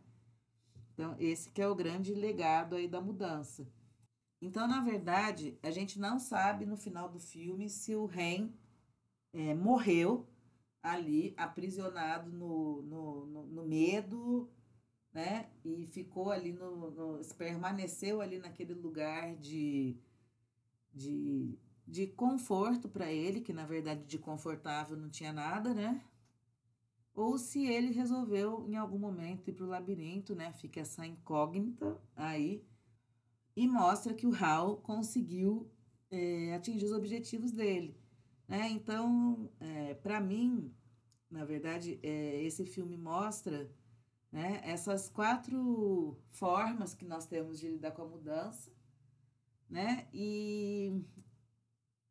Então, 0.92 1.14
esse 1.18 1.50
que 1.50 1.62
é 1.62 1.68
o 1.68 1.74
grande 1.74 2.14
legado 2.14 2.74
aí 2.74 2.88
da 2.88 3.00
mudança. 3.00 3.68
Então, 4.40 4.66
na 4.66 4.80
verdade, 4.80 5.58
a 5.62 5.70
gente 5.70 5.98
não 5.98 6.18
sabe 6.18 6.66
no 6.66 6.76
final 6.76 7.08
do 7.08 7.18
filme 7.18 7.68
se 7.68 7.94
o 7.94 8.06
Ren 8.06 8.50
é, 9.32 9.54
morreu 9.54 10.26
ali, 10.82 11.34
aprisionado 11.36 12.30
no, 12.30 12.82
no, 12.82 13.26
no, 13.26 13.46
no, 13.46 13.64
medo, 13.64 14.48
né? 15.12 15.50
E 15.64 15.86
ficou 15.86 16.30
ali 16.30 16.52
no, 16.52 16.90
no. 16.90 17.20
permaneceu 17.36 18.20
ali 18.20 18.38
naquele 18.38 18.74
lugar 18.74 19.34
de 19.36 19.98
de, 20.96 21.58
de 21.86 22.06
conforto 22.06 22.88
para 22.88 23.12
ele, 23.12 23.40
que 23.40 23.52
na 23.52 23.66
verdade 23.66 24.04
de 24.04 24.18
confortável 24.18 24.96
não 24.96 25.10
tinha 25.10 25.32
nada, 25.32 25.74
né? 25.74 26.02
Ou 27.14 27.38
se 27.38 27.66
ele 27.66 27.92
resolveu 27.92 28.66
em 28.68 28.76
algum 28.76 28.98
momento 28.98 29.48
ir 29.48 29.52
para 29.52 29.64
o 29.64 29.68
labirinto, 29.68 30.34
né? 30.34 30.52
Fica 30.52 30.80
essa 30.80 31.06
incógnita 31.06 32.00
aí 32.14 32.64
e 33.54 33.66
mostra 33.66 34.14
que 34.14 34.26
o 34.26 34.34
Hal 34.34 34.76
conseguiu 34.78 35.70
é, 36.10 36.54
atingir 36.54 36.84
os 36.84 36.92
objetivos 36.92 37.52
dele, 37.52 37.98
né? 38.48 38.68
Então, 38.70 39.50
é, 39.60 39.94
para 39.94 40.20
mim, 40.20 40.72
na 41.30 41.44
verdade, 41.44 41.98
é, 42.02 42.42
esse 42.42 42.64
filme 42.64 42.96
mostra 42.96 43.70
né, 44.30 44.60
essas 44.64 45.08
quatro 45.08 46.18
formas 46.30 46.94
que 46.94 47.04
nós 47.04 47.26
temos 47.26 47.58
de 47.58 47.68
lidar 47.68 47.92
com 47.92 48.02
a 48.02 48.06
mudança 48.06 48.76
né? 49.68 50.08
E 50.12 51.02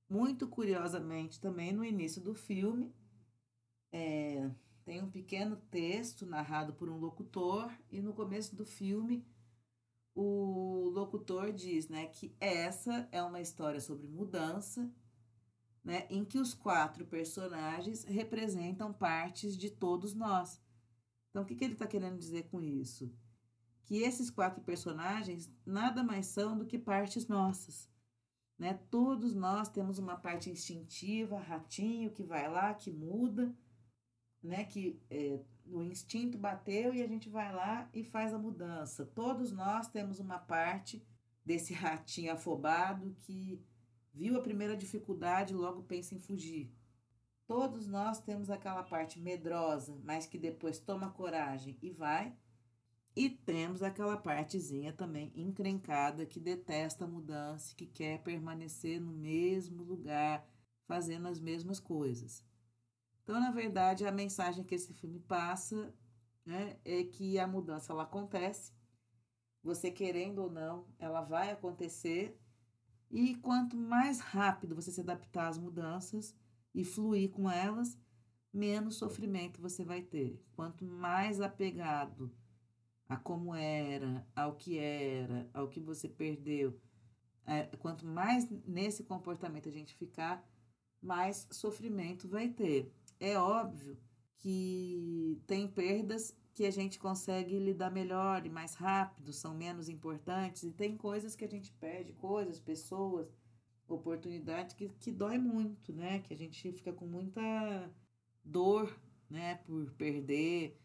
muito 0.10 0.48
curiosamente 0.48 1.40
também 1.40 1.72
no 1.72 1.84
início 1.84 2.22
do 2.22 2.36
filme 2.36 2.94
é, 3.92 4.50
tem 4.84 5.02
um 5.02 5.10
pequeno 5.10 5.56
texto 5.72 6.26
narrado 6.26 6.74
por 6.74 6.90
um 6.90 6.98
locutor 6.98 7.72
e 7.90 8.02
no 8.02 8.14
começo 8.14 8.56
do 8.56 8.66
filme 8.66 9.26
o 10.14 10.90
locutor 10.94 11.52
diz, 11.52 11.90
né, 11.90 12.06
que 12.08 12.34
essa 12.40 13.08
é 13.12 13.22
uma 13.22 13.42
história 13.42 13.82
sobre 13.82 14.08
mudança, 14.08 14.90
né, 15.86 16.06
em 16.10 16.26
que 16.26 16.38
os 16.38 16.54
quatro 16.54 17.06
personagens 17.06 18.04
representam 18.04 18.92
partes 18.92 19.56
de 19.56 19.70
todos 19.70 20.14
nós. 20.14 20.62
Então, 21.30 21.44
o 21.44 21.46
que, 21.46 21.56
que 21.56 21.64
ele 21.64 21.74
está 21.74 21.88
querendo 21.88 22.18
dizer 22.18 22.50
com 22.50 22.60
isso? 22.60 23.10
que 23.86 24.02
esses 24.02 24.30
quatro 24.30 24.62
personagens 24.64 25.52
nada 25.66 26.04
mais 26.04 26.26
são 26.26 26.58
do 26.58 26.66
que 26.66 26.78
partes 26.78 27.28
nossas. 27.28 27.90
Né? 28.58 28.80
Todos 28.90 29.36
nós 29.36 29.70
temos 29.70 30.00
uma 30.00 30.16
parte 30.16 30.50
instintiva, 30.50 31.40
ratinho, 31.40 32.12
que 32.12 32.24
vai 32.24 32.50
lá, 32.50 32.74
que 32.74 32.92
muda, 32.92 33.56
né? 34.42 34.64
que 34.66 35.00
é, 35.10 35.40
o 35.68 35.84
instinto 35.84 36.38
bateu 36.38 36.94
e 36.94 37.04
a 37.04 37.08
gente 37.08 37.30
vai 37.30 37.54
lá 37.54 37.88
e 37.94 38.04
faz 38.04 38.34
a 38.34 38.40
mudança. 38.40 39.06
Todos 39.06 39.52
nós 39.52 39.88
temos 39.88 40.20
uma 40.20 40.40
parte 40.40 41.06
desse 41.46 41.74
ratinho 41.74 42.34
afobado 42.34 43.16
que 43.20 43.62
viu 44.16 44.38
a 44.38 44.42
primeira 44.42 44.78
dificuldade 44.78 45.54
e 45.54 45.58
logo 45.58 45.84
pensa 45.84 46.16
em 46.16 46.20
fugir. 46.20 46.74
Todos 47.46 47.86
nós 47.88 48.20
temos 48.20 48.50
aquela 48.50 48.82
parte 48.82 49.20
medrosa, 49.20 50.00
mas 50.04 50.26
que 50.26 50.38
depois 50.38 50.80
toma 50.80 51.12
coragem 51.12 51.78
e 51.82 51.92
vai. 51.92 52.36
E 53.16 53.30
temos 53.30 53.84
aquela 53.84 54.18
partezinha 54.18 54.92
também 54.92 55.32
encrencada 55.36 56.26
que 56.26 56.40
detesta 56.40 57.06
a 57.06 57.08
mudança, 57.08 57.76
que 57.76 57.86
quer 57.86 58.24
permanecer 58.24 59.00
no 59.00 59.12
mesmo 59.12 59.84
lugar, 59.84 60.46
fazendo 60.86 61.28
as 61.28 61.40
mesmas 61.40 61.80
coisas. 61.80 62.44
Então, 63.24 63.40
na 63.40 63.52
verdade, 63.52 64.06
a 64.06 64.12
mensagem 64.12 64.64
que 64.64 64.76
esse 64.76 64.94
filme 64.94 65.20
passa 65.20 65.94
né, 66.46 66.78
é 66.84 67.04
que 67.04 67.40
a 67.40 67.48
mudança 67.48 67.94
ela 67.94 68.04
acontece, 68.04 68.74
você 69.64 69.90
querendo 69.90 70.44
ou 70.44 70.52
não, 70.52 70.86
ela 71.00 71.22
vai 71.22 71.52
acontecer, 71.52 72.40
e 73.10 73.36
quanto 73.36 73.78
mais 73.78 74.20
rápido 74.20 74.76
você 74.76 74.92
se 74.92 75.02
adaptar 75.02 75.48
às 75.48 75.58
mudanças 75.58 76.36
e 76.74 76.84
fluir 76.84 77.30
com 77.30 77.50
elas, 77.50 77.98
menos 78.54 78.96
sofrimento 78.96 79.62
você 79.62 79.84
vai 79.84 80.02
ter. 80.02 80.42
Quanto 80.56 80.84
mais 80.86 81.40
apegado 81.40 82.32
a 83.08 83.16
como 83.18 83.54
era, 83.54 84.26
ao 84.36 84.56
que 84.56 84.78
era, 84.78 85.50
ao 85.54 85.68
que 85.68 85.80
você 85.80 86.10
perdeu. 86.10 86.80
É, 87.46 87.64
quanto 87.78 88.06
mais 88.06 88.50
nesse 88.66 89.04
comportamento 89.04 89.70
a 89.70 89.72
gente 89.72 89.94
ficar, 89.96 90.44
mais 91.02 91.48
sofrimento 91.52 92.28
vai 92.28 92.50
ter. 92.50 92.92
É 93.20 93.38
óbvio 93.38 93.98
que 94.38 95.42
tem 95.46 95.68
perdas 95.68 96.36
que 96.56 96.66
a 96.66 96.72
gente 96.72 96.98
consegue 96.98 97.60
lidar 97.60 97.92
melhor 97.92 98.46
e 98.46 98.50
mais 98.50 98.74
rápido, 98.74 99.32
são 99.32 99.54
menos 99.54 99.90
importantes, 99.90 100.64
e 100.64 100.72
tem 100.72 100.98
coisas 100.98 101.36
que 101.36 101.46
a 101.46 101.50
gente 101.50 101.72
perde, 101.74 102.14
coisas, 102.14 102.60
pessoas, 102.60 103.32
oportunidades 103.88 104.74
que, 104.74 104.90
que 104.90 105.12
dói 105.12 105.38
muito, 105.38 105.94
né? 105.94 106.20
Que 106.20 106.34
a 106.34 106.38
gente 106.38 106.72
fica 106.72 106.92
com 106.92 107.06
muita 107.06 107.42
dor, 108.44 109.00
né, 109.30 109.56
por 109.66 109.92
perder 109.94 110.80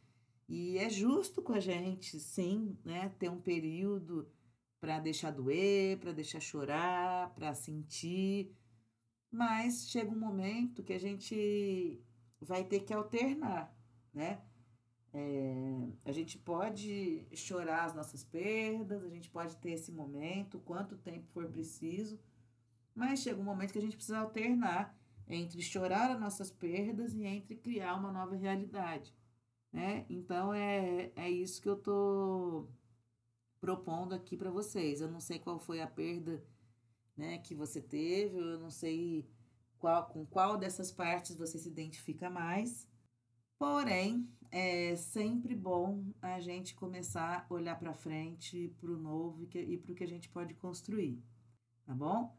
e 0.53 0.79
é 0.79 0.91
justo 0.91 1.41
com 1.41 1.53
a 1.53 1.61
gente, 1.61 2.19
sim, 2.19 2.77
né, 2.85 3.09
ter 3.21 3.31
um 3.31 3.41
período 3.41 4.29
para 4.81 4.99
deixar 4.99 5.31
doer, 5.31 5.97
para 6.01 6.11
deixar 6.11 6.41
chorar, 6.41 7.33
para 7.35 7.55
sentir, 7.55 8.53
mas 9.31 9.89
chega 9.89 10.11
um 10.11 10.19
momento 10.19 10.83
que 10.83 10.93
a 10.93 10.99
gente 10.99 12.03
vai 12.41 12.65
ter 12.65 12.81
que 12.81 12.93
alternar, 12.93 13.73
né? 14.13 14.43
É, 15.13 15.89
a 16.05 16.13
gente 16.13 16.39
pode 16.39 17.27
chorar 17.35 17.85
as 17.85 17.95
nossas 17.95 18.23
perdas, 18.23 19.03
a 19.03 19.09
gente 19.09 19.29
pode 19.29 19.57
ter 19.57 19.73
esse 19.73 19.91
momento, 19.91 20.61
quanto 20.61 20.97
tempo 20.97 21.27
for 21.33 21.49
preciso, 21.49 22.19
mas 22.95 23.21
chega 23.21 23.41
um 23.41 23.45
momento 23.45 23.73
que 23.73 23.79
a 23.79 23.83
gente 23.83 23.97
precisa 23.97 24.21
alternar 24.21 24.97
entre 25.29 25.61
chorar 25.63 26.11
as 26.11 26.21
nossas 26.21 26.51
perdas 26.51 27.15
e 27.15 27.25
entre 27.25 27.57
criar 27.57 27.95
uma 27.95 28.13
nova 28.13 28.37
realidade 28.37 29.15
né? 29.73 30.05
Então 30.09 30.53
é, 30.53 31.13
é 31.15 31.31
isso 31.31 31.61
que 31.63 31.69
eu 31.69 31.77
tô 31.77 32.69
propondo 33.61 34.15
aqui 34.15 34.37
para 34.37 34.51
vocês. 34.51 35.01
Eu 35.01 35.11
não 35.11 35.21
sei 35.21 35.39
qual 35.39 35.59
foi 35.59 35.81
a 35.81 35.87
perda, 35.87 36.43
né, 37.17 37.39
que 37.39 37.55
você 37.55 37.81
teve, 37.81 38.39
eu 38.39 38.59
não 38.59 38.71
sei 38.71 39.29
qual 39.79 40.07
com 40.07 40.27
qual 40.27 40.57
dessas 40.57 40.91
partes 40.91 41.37
você 41.37 41.59
se 41.59 41.69
identifica 41.69 42.29
mais. 42.31 42.89
Porém, 43.59 44.29
é 44.51 44.97
sempre 44.97 45.55
bom 45.55 46.05
a 46.21 46.41
gente 46.41 46.75
começar 46.75 47.47
a 47.49 47.55
olhar 47.55 47.79
para 47.79 47.95
frente, 47.95 48.75
para 48.81 48.91
o 48.91 48.99
novo 48.99 49.49
e 49.55 49.79
para 49.79 49.93
o 49.93 49.95
que 49.95 50.05
a 50.05 50.09
gente 50.09 50.29
pode 50.29 50.55
construir, 50.55 51.23
tá 51.85 51.95
bom? 51.95 52.37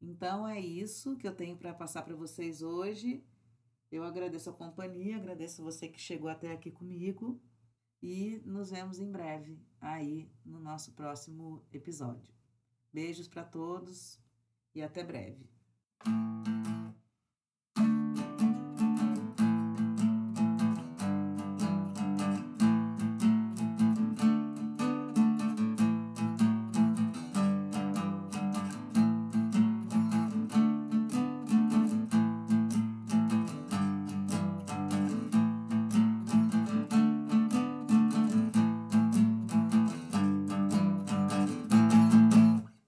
Então 0.00 0.48
é 0.48 0.58
isso 0.58 1.16
que 1.16 1.28
eu 1.28 1.34
tenho 1.34 1.56
para 1.56 1.74
passar 1.74 2.02
para 2.02 2.16
vocês 2.16 2.62
hoje. 2.62 3.22
Eu 3.92 4.04
agradeço 4.04 4.48
a 4.48 4.54
companhia, 4.54 5.16
agradeço 5.16 5.62
você 5.62 5.88
que 5.88 6.00
chegou 6.00 6.30
até 6.30 6.52
aqui 6.52 6.70
comigo 6.70 7.40
e 8.02 8.40
nos 8.46 8.70
vemos 8.70 8.98
em 8.98 9.10
breve 9.10 9.58
aí 9.80 10.30
no 10.44 10.58
nosso 10.58 10.92
próximo 10.92 11.62
episódio. 11.72 12.32
Beijos 12.92 13.28
para 13.28 13.44
todos 13.44 14.18
e 14.74 14.82
até 14.82 15.04
breve. 15.04 15.50